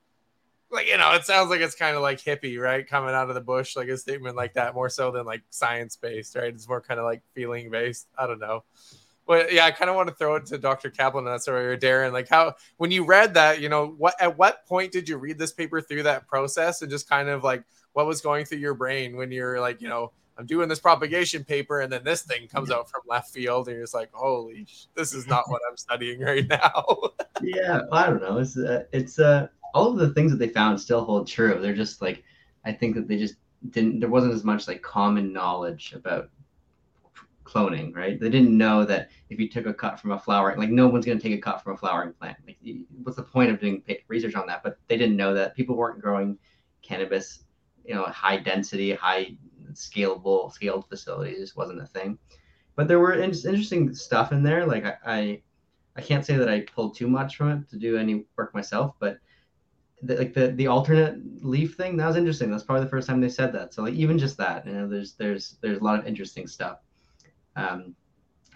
[0.70, 3.34] like you know it sounds like it's kind of like hippie right coming out of
[3.34, 6.68] the bush like a statement like that more so than like science based right it's
[6.68, 8.64] more kind of like feeling based i don't know
[9.26, 11.76] but yeah i kind of want to throw it to dr caplan and that's or
[11.76, 15.16] deron like how when you read that you know what at what point did you
[15.16, 18.58] read this paper through that process and just kind of like what was going through
[18.58, 22.22] your brain when you're like you know i'm doing this propagation paper and then this
[22.22, 25.48] thing comes out from left field and you're just like holy sh- this is not
[25.48, 26.84] what i'm studying right now
[27.42, 28.38] yeah, I don't know.
[28.38, 31.58] It's uh, it's uh all of the things that they found still hold true.
[31.60, 32.22] They're just like
[32.64, 33.34] I think that they just
[33.70, 34.00] didn't.
[34.00, 36.30] There wasn't as much like common knowledge about
[37.54, 38.18] cloning, right?
[38.18, 41.06] They didn't know that if you took a cut from a flower, like no one's
[41.06, 42.38] going to take a cut from a flowering plant.
[42.46, 42.58] Like,
[43.02, 44.62] what's the point of doing research on that?
[44.62, 46.38] But they didn't know that people weren't growing
[46.82, 47.44] cannabis,
[47.84, 49.36] you know, high density, high
[49.72, 51.56] scalable, scaled facilities.
[51.56, 52.18] Wasn't a thing.
[52.76, 54.66] But there were in- interesting stuff in there.
[54.66, 55.42] Like I, I
[55.96, 58.96] I can't say that I pulled too much from it to do any work myself,
[58.98, 59.18] but
[60.02, 62.50] the, like the the alternate leaf thing that was interesting.
[62.50, 63.72] That's probably the first time they said that.
[63.72, 66.78] So like even just that, you know, there's there's there's a lot of interesting stuff.
[67.56, 67.94] Um,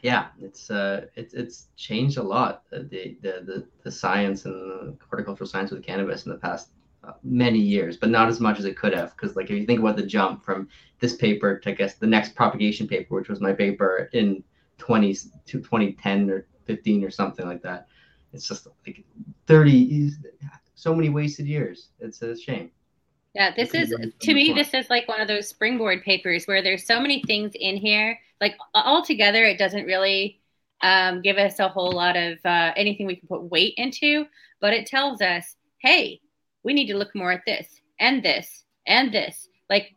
[0.03, 4.55] yeah, it's uh it's it's changed a lot uh, the the the, the science and
[4.55, 6.71] the horticultural science with cannabis in the past
[7.05, 9.17] uh, many years, but not as much as it could have.
[9.17, 10.69] Because like if you think about the jump from
[11.01, 14.43] this paper to I guess the next propagation paper, which was my paper in
[14.79, 17.89] 20 to 2010 or 15 or something like that.
[18.33, 19.05] It's just like
[19.47, 20.13] 30,
[20.75, 21.89] so many wasted years.
[21.99, 22.71] It's a shame.
[23.39, 24.53] Yeah, this is to me.
[24.53, 28.19] This is like one of those springboard papers where there's so many things in here.
[28.41, 30.41] Like all together, it doesn't really
[30.83, 34.27] um, give us a whole lot of uh, anything we can put weight into,
[34.61, 36.21] but it tells us, hey,
[36.65, 39.49] we need to look more at this and this and this.
[39.71, 39.95] Like,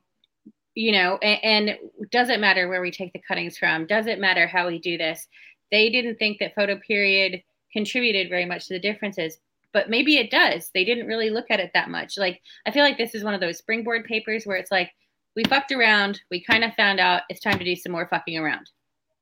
[0.76, 1.80] you know, and, and
[2.12, 3.88] doesn't matter where we take the cuttings from.
[3.88, 5.28] Doesn't matter how we do this.
[5.72, 7.42] They didn't think that photo period
[7.74, 9.39] contributed very much to the differences
[9.74, 10.70] but maybe it does.
[10.74, 12.18] They didn't really look at it that much.
[12.18, 14.92] Like I feel like this is one of those springboard papers where it's like
[15.36, 18.38] we fucked around, we kind of found out it's time to do some more fucking
[18.38, 18.70] around.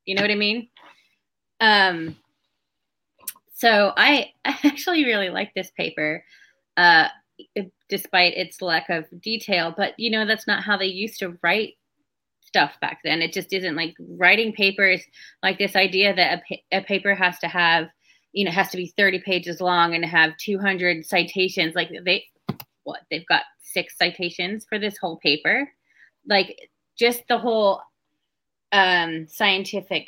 [0.05, 0.69] You know what I mean?
[1.61, 2.15] Um
[3.53, 6.23] so I, I actually really like this paper
[6.77, 7.07] uh
[7.89, 11.75] despite its lack of detail, but you know that's not how they used to write
[12.41, 13.21] stuff back then.
[13.21, 15.01] It just isn't like writing papers
[15.43, 17.87] like this idea that a, pa- a paper has to have
[18.31, 22.25] you know has to be 30 pages long and have 200 citations like they
[22.83, 25.69] what they've got six citations for this whole paper
[26.27, 27.81] like just the whole
[28.71, 30.07] um scientific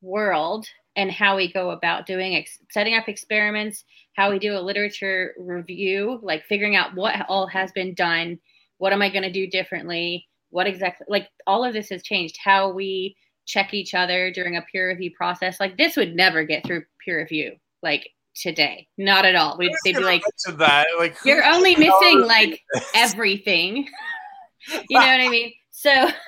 [0.00, 0.66] world
[0.96, 5.34] and how we go about doing ex- setting up experiments how we do a literature
[5.38, 8.38] review like figuring out what all has been done
[8.82, 10.26] what am I going to do differently?
[10.50, 12.36] What exactly, like all of this has changed.
[12.42, 13.14] How we
[13.46, 15.58] check each other during a peer review process.
[15.60, 17.56] Like this would never get through peer review.
[17.82, 18.88] Like today.
[18.98, 19.56] Not at all.
[19.58, 20.22] We'd, they'd be like,
[20.56, 20.86] that.
[20.98, 22.62] like you're only missing like
[22.94, 23.76] everything.
[24.88, 25.52] you know what I mean?
[25.70, 25.90] So,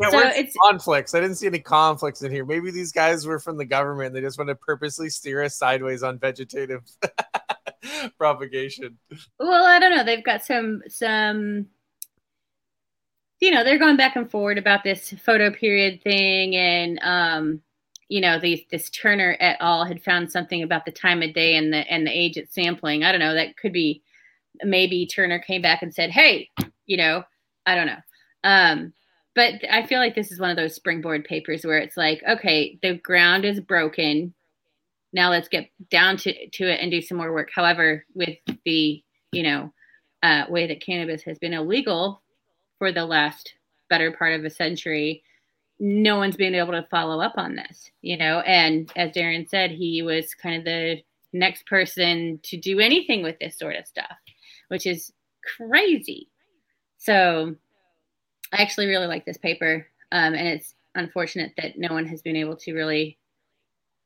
[0.00, 1.14] yeah, so it's conflicts.
[1.14, 2.44] I didn't see any conflicts in here.
[2.44, 4.14] Maybe these guys were from the government.
[4.14, 6.82] They just want to purposely steer us sideways on vegetative
[8.18, 8.98] propagation.
[9.38, 10.04] Well, I don't know.
[10.04, 11.66] They've got some some
[13.44, 17.60] you know, they're going back and forward about this photo period thing and um
[18.08, 19.84] you know, these this Turner et al.
[19.84, 23.04] had found something about the time of day and the and the age it's sampling.
[23.04, 23.34] I don't know.
[23.34, 24.02] That could be
[24.62, 26.48] maybe Turner came back and said, "Hey,
[26.86, 27.22] you know,
[27.66, 28.00] I don't know."
[28.44, 28.92] Um,
[29.34, 32.78] but I feel like this is one of those springboard papers where it's like, okay,
[32.82, 34.32] the ground is broken.
[35.12, 37.50] Now let's get down to to it and do some more work.
[37.54, 39.72] However, with the you know
[40.22, 42.22] uh, way that cannabis has been illegal
[42.84, 43.54] for the last
[43.88, 45.22] better part of a century,
[45.80, 48.40] no one's been able to follow up on this, you know.
[48.40, 53.38] And as Deron said, he was kind of the next person to do anything with
[53.38, 54.18] this sort of stuff,
[54.68, 55.14] which is
[55.56, 56.28] crazy.
[56.98, 57.56] So
[58.52, 59.86] I actually really like this paper.
[60.12, 63.16] Um, and it's unfortunate that no one has been able to really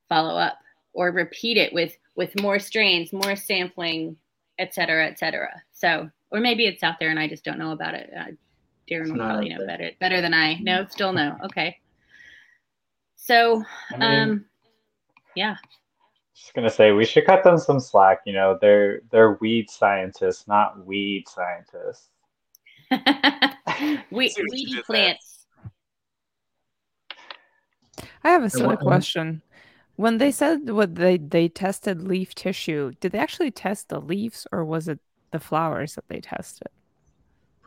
[0.09, 0.59] follow up
[0.93, 4.17] or repeat it with with more strains, more sampling,
[4.61, 5.51] et cetera, et cetera.
[5.73, 8.39] So, or maybe it's out there and I just don't know about it.
[8.91, 10.55] Deron will probably know better better than I.
[10.55, 11.37] No, still no.
[11.45, 11.79] Okay.
[13.17, 13.63] So,
[13.93, 14.45] I mean, um,
[15.37, 15.57] yeah.
[16.35, 18.21] Just gonna say we should cut them some slack.
[18.25, 22.09] You know, they're they're weed scientists, not weed scientists.
[24.11, 25.47] we, weedy plants.
[28.25, 29.43] I have a sort of question.
[29.97, 34.47] When they said what they they tested leaf tissue, did they actually test the leaves
[34.53, 35.01] or was it
[35.33, 36.69] the flowers that they tested?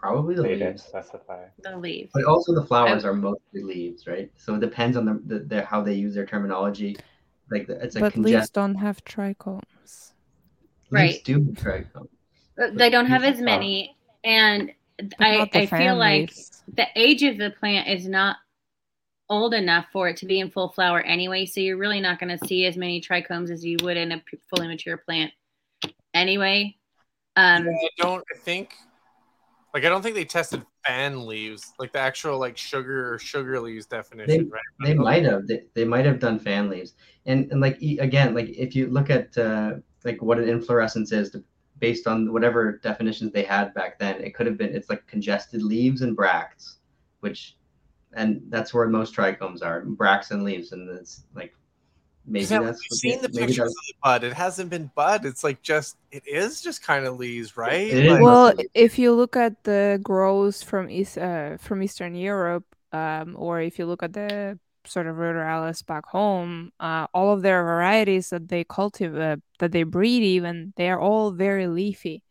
[0.01, 0.59] Probably the They leaves.
[0.59, 1.45] didn't specify.
[1.63, 2.09] The leaves.
[2.13, 4.31] But also the flowers are mostly leaves, right?
[4.35, 6.97] So it depends on the, the, the how they use their terminology.
[7.51, 9.61] Like the, it's a But congest- leaves don't have trichomes.
[9.83, 10.13] leaves
[10.89, 11.21] Right.
[11.23, 12.07] do have trichomes.
[12.57, 16.33] But they don't have as many, and But I I feel like
[16.73, 18.37] the age of the plant is not
[19.29, 21.45] old enough for it to be in full flower anyway.
[21.45, 24.21] So you're really not going to see as many trichomes as you would in a
[24.49, 25.31] fully mature plant
[26.13, 26.75] anyway.
[27.37, 28.75] Um, I don't think
[29.73, 33.59] like I don't think they tested fan leaves, like the actual like sugar or sugar
[33.59, 34.61] leaves definition, right?
[34.83, 35.47] They might have.
[35.47, 36.93] They, they might have done fan leaves.
[37.25, 41.31] And and like again, like if you look at uh, like what an inflorescence is,
[41.31, 41.43] to,
[41.79, 45.63] based on whatever definitions they had back then, it could have been it's like congested
[45.63, 46.77] leaves and bracts,
[47.21, 47.57] which,
[48.13, 51.53] and that's where most trichomes are, bracts and leaves, and it's like
[52.25, 54.23] maybe Yeah, that's we've seen the maybe pictures that's of the bud.
[54.23, 55.25] It hasn't been bud.
[55.25, 58.03] It's like just it is just kind of leaves, right?
[58.03, 63.35] Like, Well, if you look at the grows from East uh, from Eastern Europe, um,
[63.37, 67.63] or if you look at the sort of ruderalis back home, uh, all of their
[67.63, 72.23] varieties that they cultivate, uh, that they breed, even they are all very leafy.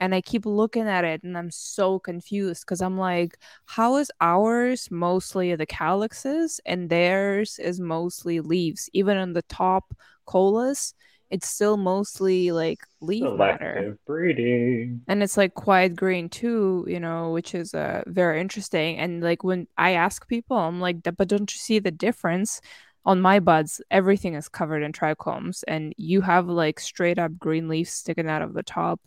[0.00, 3.36] And I keep looking at it, and I'm so confused because I'm like,
[3.66, 8.88] how is ours mostly the calyxes and theirs is mostly leaves?
[8.92, 9.94] Even on the top
[10.26, 10.94] colas,
[11.30, 15.06] it's still mostly like leaf matter breeding.
[15.06, 19.42] and it's like quiet green too you know which is uh, very interesting and like
[19.44, 22.60] when i ask people i'm like but don't you see the difference
[23.08, 27.66] on my buds everything is covered in trichomes and you have like straight up green
[27.72, 29.00] leaves sticking out of the top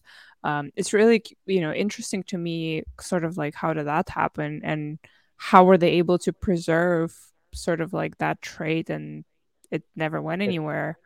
[0.43, 4.62] um, it's really you know interesting to me sort of like how did that happen
[4.64, 4.97] and
[5.38, 7.14] how were they able to preserve
[7.54, 9.24] sort of like that trait and
[9.70, 10.97] it never went anywhere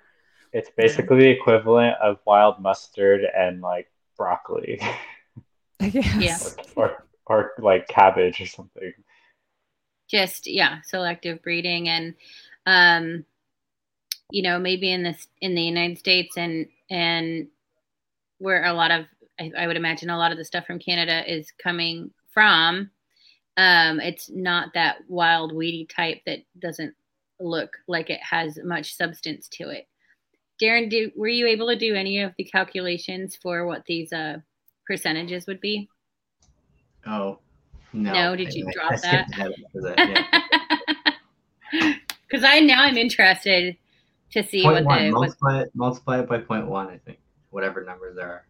[0.54, 4.80] It's basically the equivalent of wild mustard and like broccoli
[5.82, 6.16] I guess.
[6.28, 6.64] Yeah.
[6.78, 8.93] or or like cabbage or something.
[10.08, 12.14] just yeah selective breeding and
[12.66, 13.26] um
[14.32, 17.47] you know maybe in this in the united states and and
[18.39, 19.05] where a lot of
[19.39, 22.89] I, I would imagine a lot of the stuff from canada is coming from
[23.57, 26.93] um it's not that wild weedy type that doesn't
[27.39, 29.88] look like it has much substance to it
[30.61, 34.38] deron do were you able to do any of the calculations for what these uh
[34.88, 35.89] percentages would be
[37.05, 37.39] oh
[37.93, 38.11] no.
[38.13, 39.28] No, did you I- drop I that?
[39.74, 40.34] that,
[41.72, 41.95] yeah.
[42.28, 43.78] Because I now I'm interested
[44.32, 46.98] to see Point what one, the what, multiply it, multiply it by point one, I
[46.98, 47.20] think.
[47.52, 48.46] Whatever numbers there are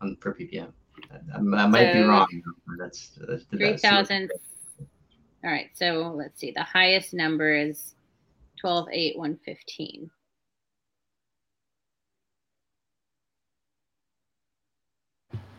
[0.00, 0.70] on per ppm.
[1.12, 2.26] I, I might be wrong.
[2.78, 3.84] That's, that's the three best.
[3.84, 4.30] thousand.
[5.44, 6.52] All right, so let's see.
[6.52, 7.94] The highest number is
[8.60, 10.10] twelve eight one fifteen.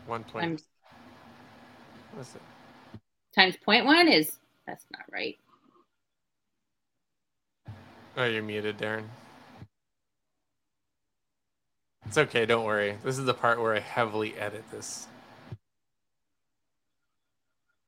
[0.09, 0.45] one point.
[0.45, 0.57] I'm
[3.35, 5.37] Times 0.1 is that's not right.
[8.19, 9.05] Oh, you're muted, Deron.
[12.05, 12.97] It's okay, don't worry.
[13.01, 15.07] This is the part where I heavily edit this.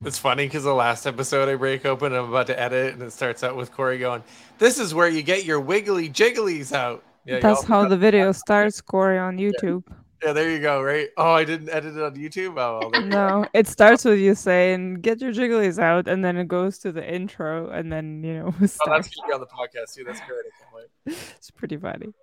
[0.05, 3.11] It's funny because the last episode I break open, I'm about to edit, and it
[3.11, 4.23] starts out with Corey going,
[4.57, 8.79] "This is where you get your wiggly jigglies out." Yeah, That's how the video starts,
[8.79, 9.83] Corey, on YouTube.
[9.89, 9.95] Yeah.
[10.23, 10.33] Yeah.
[10.33, 10.81] there you go.
[10.81, 11.09] Right?
[11.17, 12.57] Oh, I didn't edit it on YouTube.
[12.57, 16.47] Oh, well, no, it starts with you saying, "Get your jigglies out," and then it
[16.47, 18.55] goes to the intro, and then you know.
[18.61, 20.03] Oh, that's gonna be on the podcast too.
[20.03, 20.45] That's great.
[20.45, 21.17] I can't wait.
[21.37, 22.13] It's pretty funny.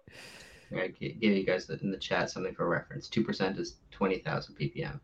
[0.76, 3.08] I give you guys in the chat something for reference.
[3.08, 5.00] Two percent is twenty thousand ppm.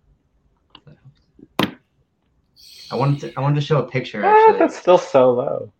[2.90, 4.24] I wanted to I wanted to show a picture.
[4.24, 4.59] Ah, actually.
[4.59, 5.72] that's still so low.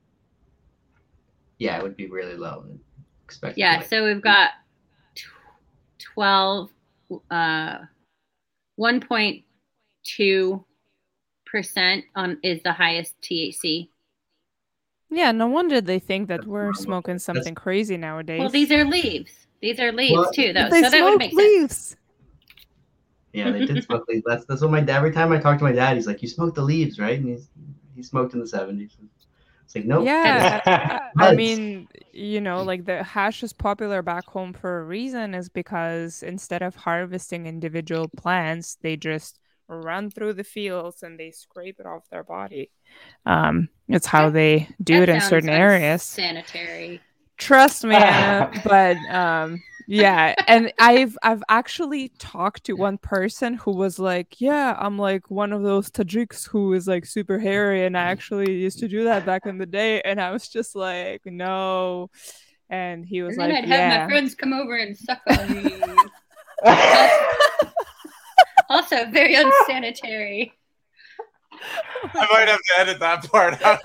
[1.59, 2.65] Yeah, it would be really low.
[3.25, 3.59] Expect.
[3.59, 4.51] Yeah, like, so we've got
[5.99, 6.71] twelve,
[7.31, 7.79] uh,
[8.77, 9.45] one point
[10.05, 10.65] two
[11.47, 13.89] percent on is the highest THC.
[15.11, 18.41] Yeah, no wonder they think that we're smoking something crazy nowadays.
[18.41, 19.31] Well, these are leaves.
[19.61, 20.69] These are leaves well, too, though.
[20.69, 21.77] So that would make leaves.
[21.77, 21.97] sense.
[23.33, 24.25] Yeah, they did smoke leaves.
[24.27, 24.97] That's that's what my dad.
[24.97, 27.29] Every time I talk to my dad, he's like, "You smoked the leaves, right?" And
[27.29, 27.49] he's
[27.95, 28.97] he smoked in the seventies.
[29.65, 30.05] It's like, nope.
[30.07, 35.35] Yeah, I mean, you know, like the hash is popular back home for a reason,
[35.35, 39.39] is because instead of harvesting individual plants, they just
[39.69, 42.71] run through the fields and they scrape it off their body.
[43.27, 46.03] Um, it's how they do that it in certain areas.
[46.03, 47.01] Sanitary.
[47.37, 53.71] Trust me, Anna, but um yeah and i've i've actually talked to one person who
[53.71, 57.97] was like yeah i'm like one of those tajiks who is like super hairy and
[57.97, 61.21] i actually used to do that back in the day and i was just like
[61.27, 62.11] no
[62.71, 63.91] and he was and like I'd yeah.
[63.91, 65.81] have my friends come over and suck on me
[68.71, 70.55] also very unsanitary
[72.03, 73.81] I might have to edit that part out.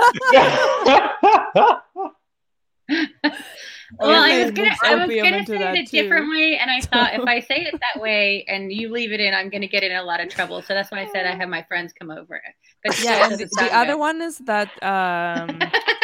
[3.98, 7.14] well, I was gonna, I was gonna say it a different way, and I thought
[7.14, 9.92] if I say it that way and you leave it in, I'm gonna get in
[9.92, 10.62] a lot of trouble.
[10.62, 12.42] So that's why I said I have my friends come over.
[12.84, 15.60] But yeah, the, the other one is that um,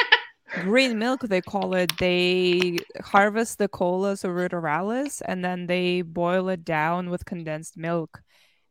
[0.63, 1.91] green milk they call it.
[1.99, 8.21] They harvest the colas or ruderalis, and then they boil it down with condensed milk.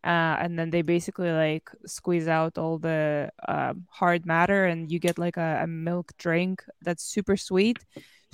[0.03, 4.99] Uh, and then they basically like squeeze out all the uh, hard matter and you
[4.99, 7.79] get like a, a milk drink that's super sweet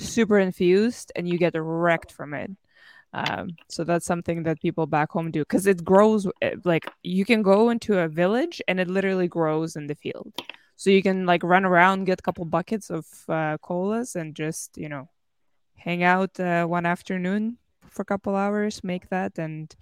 [0.01, 2.51] super infused and you get wrecked from it.
[3.13, 7.25] Um, so that's something that people back home do because it grows eh, like you
[7.25, 10.33] can go into a village and it literally grows in the field.
[10.77, 14.79] So you can like run around, get a couple buckets of uh, colas, and just
[14.79, 15.09] you know
[15.77, 19.75] hang out uh, one afternoon for a couple hours, make that, and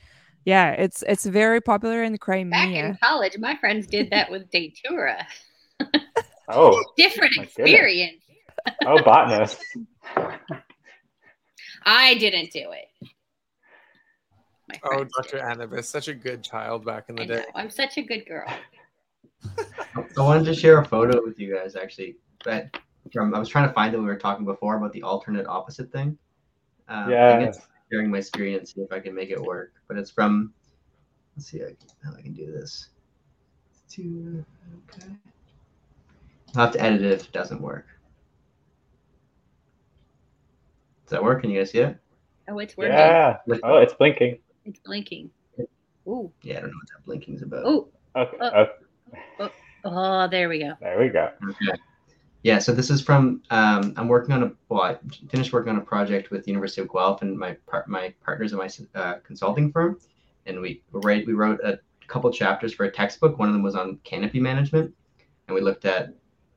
[0.45, 2.51] yeah, it's it's very popular in Crimea.
[2.51, 5.27] Back in college, my friends did that with Datura.
[6.49, 8.23] oh, different experience.
[8.87, 9.59] Oh, botanist.
[11.85, 13.09] I didn't do it.
[14.85, 15.39] Oh, Dr.
[15.39, 17.35] Annabis, such a good child back in the I day.
[17.37, 17.45] Know.
[17.55, 18.47] I'm such a good girl.
[19.57, 22.17] I wanted to share a photo with you guys actually.
[22.45, 22.77] But
[23.13, 23.99] from I was trying to find it.
[23.99, 26.19] We were talking before about the alternate opposite thing.
[26.89, 27.53] Um, yeah.
[27.91, 29.73] Sharing my screen and see if I can make it work.
[29.87, 30.53] But it's from.
[31.37, 32.91] Let's see how I can do this.
[33.93, 34.45] To
[34.93, 35.09] okay.
[36.55, 37.87] I'll have to edit it if it doesn't work.
[41.09, 41.49] Does that working?
[41.49, 41.97] Can you guys see it?
[42.49, 42.93] Oh, it's working.
[42.93, 43.39] Yeah.
[43.65, 44.41] Oh, it's blinking.
[44.67, 45.31] It's blinking.
[46.07, 46.31] Ooh.
[46.43, 47.67] Yeah, I don't know what that blinking is about.
[47.67, 47.89] Ooh.
[48.15, 48.37] Okay.
[48.39, 48.47] Oh.
[48.47, 48.73] okay.
[49.41, 49.51] Oh.
[49.87, 50.75] oh, there we go.
[50.83, 51.31] There we go.
[51.43, 51.81] Okay.
[52.43, 54.99] Yeah, so this is from um, I'm working on a well, I
[55.31, 58.53] finished working on a project with the University of Guelph and my part my partners
[58.53, 59.99] in my uh, consulting firm,
[60.45, 63.39] and we write we wrote a couple chapters for a textbook.
[63.39, 64.95] One of them was on canopy management,
[65.47, 66.13] and we looked at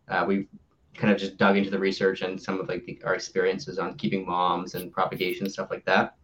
[0.09, 0.47] uh, we
[0.95, 3.95] kind of just dug into the research and some of like the, our experiences on
[3.95, 6.15] keeping moms and propagation and stuff like that.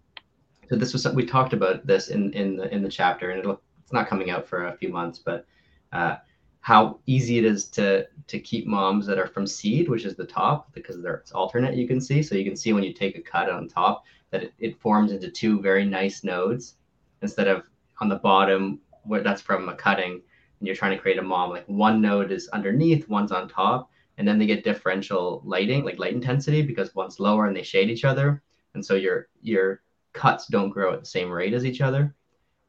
[0.70, 3.40] So this was something we talked about this in in the in the chapter, and
[3.40, 5.46] it'll it's not coming out for a few months, but
[5.94, 6.18] uh,
[6.60, 10.26] how easy it is to to keep moms that are from seed, which is the
[10.26, 11.76] top, because they're it's alternate.
[11.76, 14.44] You can see, so you can see when you take a cut on top that
[14.44, 16.76] it, it forms into two very nice nodes
[17.22, 17.70] instead of
[18.02, 20.22] on the bottom where that's from a cutting
[20.60, 23.90] and you're trying to create a mom like one node is underneath one's on top
[24.18, 27.90] and then they get differential lighting, like light intensity, because one's lower and they shade
[27.90, 28.42] each other,
[28.74, 29.82] and so your your
[30.14, 32.16] cuts don't grow at the same rate as each other,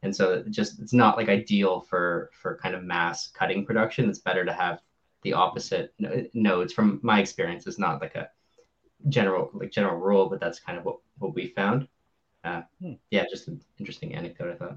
[0.03, 4.09] and so it just it's not like ideal for for kind of mass cutting production.
[4.09, 4.81] It's better to have
[5.23, 5.95] the opposite
[6.35, 6.73] nodes.
[6.73, 8.31] From my experience, it's not like a
[9.09, 11.89] general like general rule, but that's kind of what what we found.
[12.45, 12.93] Uh, hmm.
[13.11, 14.53] Yeah, just an interesting anecdote.
[14.53, 14.77] I thought.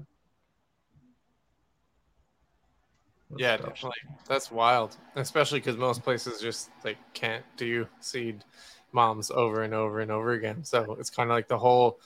[3.36, 3.96] Yeah, definitely.
[4.28, 8.44] That's wild, especially because most places just like can't do seed
[8.92, 10.64] moms over and over and over again.
[10.64, 11.98] So it's kind of like the whole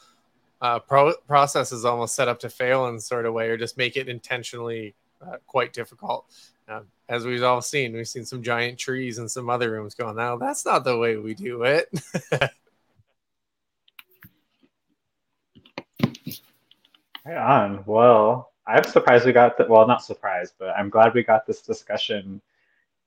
[0.61, 3.77] uh, pro- process is almost set up to fail in sort of way, or just
[3.77, 6.27] make it intentionally uh, quite difficult.
[6.69, 10.17] Uh, as we've all seen, we've seen some giant trees and some other rooms going.
[10.17, 11.89] Now that's not the way we do it.
[17.25, 17.85] right on.
[17.87, 19.69] Well, I'm surprised we got that.
[19.69, 22.41] Well, not surprised, but I'm glad we got this discussion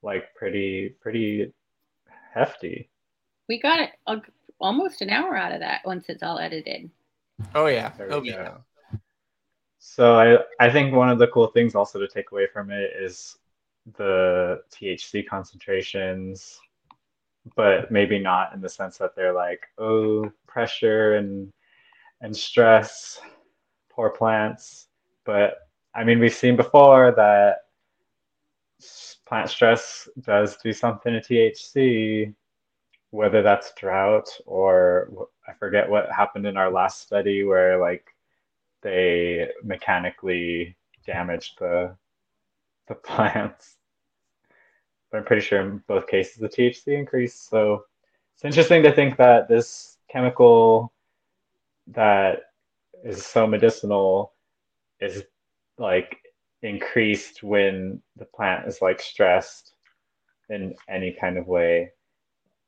[0.02, 1.52] like pretty pretty
[2.32, 2.88] hefty.
[3.48, 4.16] We got it uh,
[4.60, 6.90] almost an hour out of that once it's all edited.
[7.54, 7.92] Oh yeah,
[9.78, 12.92] So I I think one of the cool things also to take away from it
[12.98, 13.36] is
[13.96, 16.58] the THC concentrations,
[17.56, 21.52] but maybe not in the sense that they're like oh pressure and
[22.22, 23.20] and stress,
[23.90, 24.86] poor plants
[25.24, 25.58] but
[25.94, 27.58] I mean, we've seen before that
[29.26, 32.34] plant stress does do something to THC,
[33.10, 38.06] whether that's drought or I forget what happened in our last study where like
[38.82, 41.96] they mechanically damaged the
[42.88, 43.76] the plants.
[45.10, 47.48] But I'm pretty sure in both cases the THC increased.
[47.48, 47.84] So
[48.34, 50.92] it's interesting to think that this chemical
[51.88, 52.42] that
[53.04, 54.32] is so medicinal
[55.00, 55.22] is
[55.78, 56.18] like
[56.62, 59.72] increased when the plant is like stressed
[60.48, 61.92] in any kind of way.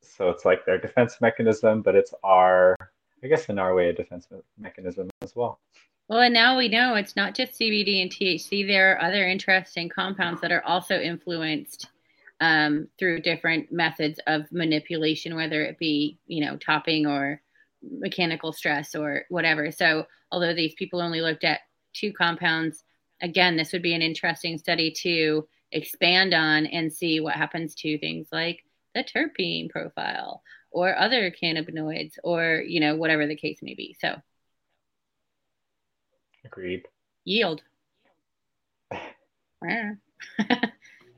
[0.01, 2.77] So it's like their defense mechanism, but it's our,
[3.23, 4.27] I guess, in our way, a defense
[4.59, 5.61] mechanism as well.
[6.09, 8.67] Well, and now we know it's not just CBD and THC.
[8.67, 11.89] There are other interesting compounds that are also influenced
[12.41, 17.41] um, through different methods of manipulation, whether it be, you know, topping or
[17.83, 19.71] mechanical stress or whatever.
[19.71, 21.61] So, although these people only looked at
[21.93, 22.85] two compounds,
[23.21, 27.99] again, this would be an interesting study to expand on and see what happens to
[27.99, 28.65] things like
[28.95, 33.97] the terpene profile or other cannabinoids or, you know, whatever the case may be.
[34.01, 34.17] So,
[36.45, 36.87] agreed.
[37.25, 37.63] Yield.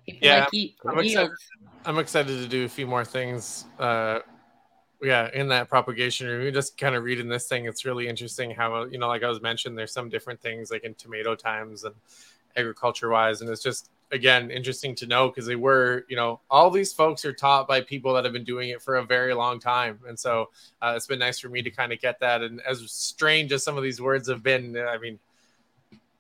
[0.07, 1.31] yeah, like I'm, excited,
[1.85, 4.21] I'm excited to do a few more things uh,
[5.05, 8.85] yeah in that propagation room just kind of reading this thing it's really interesting how
[8.85, 11.95] you know like i was mentioned there's some different things like in tomato times and
[12.57, 16.71] agriculture wise and it's just again interesting to know because they were you know all
[16.71, 19.59] these folks are taught by people that have been doing it for a very long
[19.59, 20.51] time and so
[20.83, 23.65] uh, it's been nice for me to kind of get that and as strange as
[23.65, 25.19] some of these words have been i mean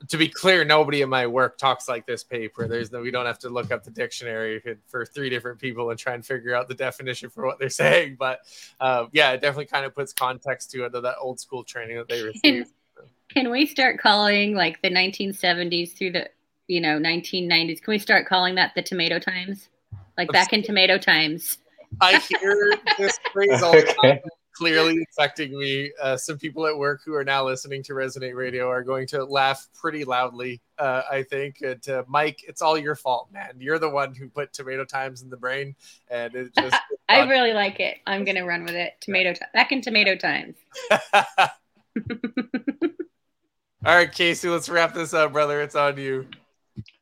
[0.08, 2.66] to be clear, nobody in my work talks like this paper.
[2.66, 5.98] There's no, we don't have to look up the dictionary for three different people and
[5.98, 8.16] try and figure out the definition for what they're saying.
[8.18, 8.40] But
[8.80, 12.08] uh, yeah, it definitely kind of puts context to it, that old school training that
[12.08, 12.42] they received.
[12.42, 12.66] Can,
[13.28, 16.30] can we start calling like the 1970s through the,
[16.66, 17.82] you know, 1990s?
[17.82, 19.68] Can we start calling that the tomato times?
[20.16, 21.58] Like back in tomato times.
[22.00, 24.20] I hear this phrase all the time
[24.54, 25.92] clearly affecting me.
[26.00, 29.24] Uh, some people at work who are now listening to Resonate Radio are going to
[29.24, 30.62] laugh pretty loudly.
[30.78, 31.60] Uh, I think.
[31.60, 33.54] And uh, Mike, it's all your fault, man.
[33.58, 35.74] You're the one who put tomato times in the brain,
[36.08, 36.76] and it just.
[37.08, 37.98] I really like it.
[38.06, 38.94] I'm gonna run with it.
[39.00, 39.48] Tomato time.
[39.52, 40.56] Back in tomato times.
[40.90, 41.50] all
[43.84, 45.60] right, Casey, let's wrap this up, brother.
[45.60, 46.26] It's on you.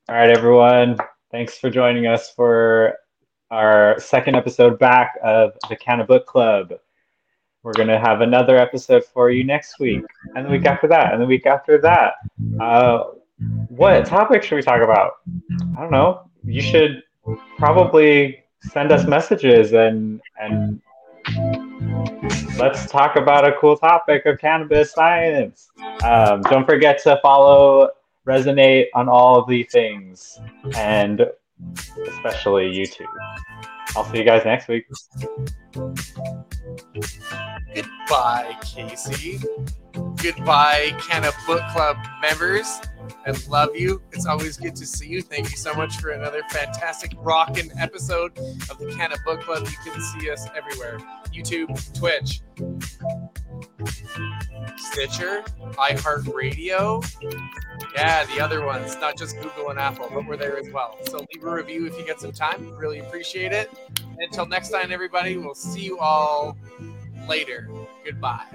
[0.08, 0.98] All right, everyone.
[1.30, 2.96] Thanks for joining us for
[3.50, 6.72] our second episode back of the Canna Book Club.
[7.62, 10.04] We're going to have another episode for you next week,
[10.34, 12.14] and the week after that, and the week after that.
[12.60, 13.04] Uh,
[13.68, 15.12] what topic should we talk about?
[15.76, 16.28] I don't know.
[16.44, 17.02] You should
[17.58, 20.80] probably send us messages and and
[22.58, 25.70] let's talk about a cool topic of cannabis science.
[26.04, 27.90] Um, don't forget to follow
[28.26, 30.40] Resonate on all of the things,
[30.76, 31.26] and
[32.06, 33.06] especially YouTube.
[33.94, 34.86] I'll see you guys next week.
[37.74, 39.40] Goodbye, Casey.
[40.22, 42.80] Goodbye, Canna Book Club members.
[43.26, 44.00] I love you.
[44.12, 45.20] It's always good to see you.
[45.20, 48.38] Thank you so much for another fantastic rockin' episode
[48.70, 49.66] of the Canna Book Club.
[49.66, 50.98] You can see us everywhere
[51.32, 51.68] YouTube,
[51.98, 52.40] Twitch,
[54.76, 55.42] Stitcher,
[55.74, 57.02] iHeartRadio.
[57.94, 60.98] Yeah, the other ones, not just Google and Apple, but we're there as well.
[61.06, 62.64] So leave a review if you get some time.
[62.64, 63.70] We really appreciate it.
[64.18, 66.56] Until next time, everybody, we'll see you all
[67.28, 67.68] later.
[68.04, 68.46] Goodbye.